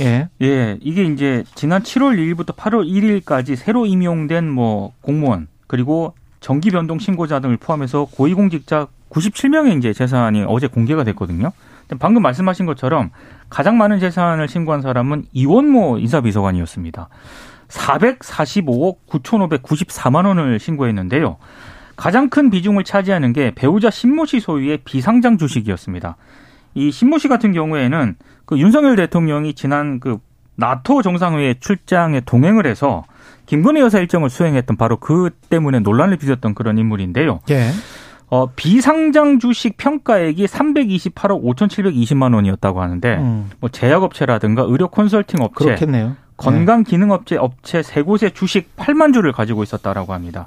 예. 0.00 0.28
예. 0.40 0.78
이게 0.80 1.04
이제 1.04 1.44
지난 1.54 1.82
7월 1.82 2.16
1일부터 2.16 2.56
8월 2.56 2.86
1일까지 2.86 3.56
새로 3.56 3.86
임용된 3.86 4.48
뭐 4.48 4.92
공무원 5.00 5.48
그리고 5.66 6.14
정기 6.40 6.70
변동 6.70 6.98
신고자 6.98 7.40
등을 7.40 7.56
포함해서 7.56 8.06
고위공직자 8.10 8.88
97명의 9.10 9.78
이제 9.78 9.92
재산이 9.92 10.44
어제 10.48 10.66
공개가 10.66 11.04
됐거든요. 11.04 11.52
방금 11.98 12.22
말씀하신 12.22 12.66
것처럼 12.66 13.10
가장 13.50 13.76
많은 13.76 14.00
재산을 14.00 14.48
신고한 14.48 14.80
사람은 14.80 15.26
이원모 15.32 15.98
인사비서관이었습니다. 15.98 17.08
445억 17.68 18.96
9,594만 19.08 20.26
원을 20.26 20.58
신고했는데요. 20.58 21.36
가장 21.96 22.30
큰 22.30 22.50
비중을 22.50 22.84
차지하는 22.84 23.32
게 23.32 23.52
배우자 23.54 23.90
신모 23.90 24.26
씨 24.26 24.40
소유의 24.40 24.78
비상장 24.84 25.38
주식이었습니다. 25.38 26.16
이 26.74 26.90
신모 26.90 27.18
씨 27.18 27.28
같은 27.28 27.52
경우에는 27.52 28.16
그 28.52 28.58
윤석열 28.58 28.96
대통령이 28.96 29.54
지난 29.54 29.98
그 29.98 30.18
나토 30.56 31.00
정상회의 31.00 31.56
출장에 31.58 32.20
동행을 32.20 32.66
해서 32.66 33.02
김건희 33.46 33.80
여사 33.80 33.98
일정을 33.98 34.28
수행했던 34.28 34.76
바로 34.76 34.98
그 34.98 35.30
때문에 35.48 35.80
논란을 35.80 36.18
빚었던 36.18 36.54
그런 36.54 36.76
인물인데요. 36.76 37.40
예. 37.48 37.70
어, 38.28 38.50
비상장 38.54 39.38
주식 39.38 39.78
평가액이 39.78 40.44
328억 40.44 41.42
5,720만 41.42 42.34
원이었다고 42.34 42.82
하는데 42.82 43.16
음. 43.16 43.50
뭐 43.58 43.70
제약업체라든가 43.70 44.64
의료 44.68 44.88
컨설팅 44.88 45.40
업체, 45.40 45.64
그렇겠네요. 45.64 46.16
건강 46.36 46.82
기능 46.82 47.10
업체 47.10 47.36
업체 47.36 47.82
세 47.82 48.02
곳의 48.02 48.32
주식 48.34 48.76
8만 48.76 49.14
주를 49.14 49.32
가지고 49.32 49.62
있었다라고 49.62 50.12
합니다. 50.12 50.46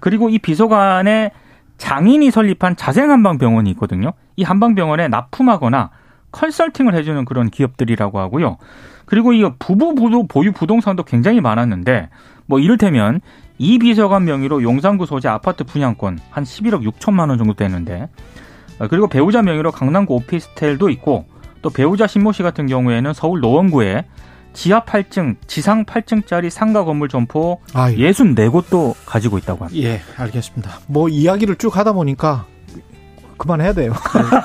그리고 0.00 0.28
이 0.28 0.38
비서관의 0.38 1.30
장인이 1.78 2.30
설립한 2.30 2.76
자생한방병원이 2.76 3.70
있거든요. 3.70 4.12
이 4.36 4.42
한방병원에 4.42 5.08
납품하거나 5.08 5.90
컨설팅을 6.32 6.94
해주는 6.94 7.24
그런 7.24 7.50
기업들이라고 7.50 8.18
하고요. 8.18 8.58
그리고 9.06 9.32
이 9.32 9.44
부부 9.58 10.26
보유 10.28 10.52
부동산도 10.52 11.02
굉장히 11.02 11.40
많았는데 11.40 12.08
뭐 12.46 12.60
이를테면 12.60 13.20
이 13.58 13.78
비서관 13.78 14.24
명의로 14.24 14.62
용산구 14.62 15.06
소재 15.06 15.28
아파트 15.28 15.64
분양권 15.64 16.18
한 16.30 16.44
11억 16.44 16.88
6천만 16.88 17.28
원 17.28 17.38
정도 17.38 17.54
되는데 17.54 18.08
어, 18.78 18.88
그리고 18.88 19.06
배우자 19.06 19.42
명의로 19.42 19.72
강남구 19.72 20.14
오피스텔도 20.14 20.88
있고 20.90 21.26
또 21.62 21.70
배우자 21.70 22.06
신모 22.06 22.32
씨 22.32 22.42
같은 22.42 22.66
경우에는 22.66 23.12
서울 23.12 23.40
노원구에 23.40 24.04
지하 24.52 24.84
8층, 24.84 25.36
지상 25.46 25.84
8층짜리 25.84 26.50
상가 26.50 26.84
건물 26.84 27.08
점포 27.08 27.60
아, 27.72 27.90
64곳도 27.90 28.94
가지고 29.06 29.38
있다고 29.38 29.66
합니다. 29.66 29.88
예, 29.88 30.00
알겠습니다. 30.16 30.80
뭐 30.86 31.08
이야기를 31.08 31.56
쭉 31.56 31.76
하다 31.76 31.92
보니까 31.92 32.46
그만해야 33.40 33.72
돼요. 33.72 33.94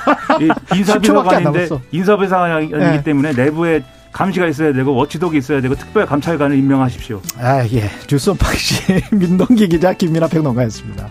인사비서관인데 0.74 1.68
인사비서관이기 1.92 2.74
네. 2.74 3.04
때문에 3.04 3.34
내부에 3.34 3.84
감시가 4.14 4.48
있어야 4.48 4.72
되고 4.72 4.96
워치독이 4.96 5.38
있어야 5.38 5.60
되고 5.60 5.76
특별 5.76 6.06
감찰관을 6.06 6.58
임명하십시오. 6.58 7.22
아 7.38 7.66
예, 7.74 7.90
뉴스 8.08 8.30
언박시 8.30 9.04
민동기 9.12 9.68
기자 9.68 9.92
김민아 9.94 10.28
평론가였습니다. 10.30 11.10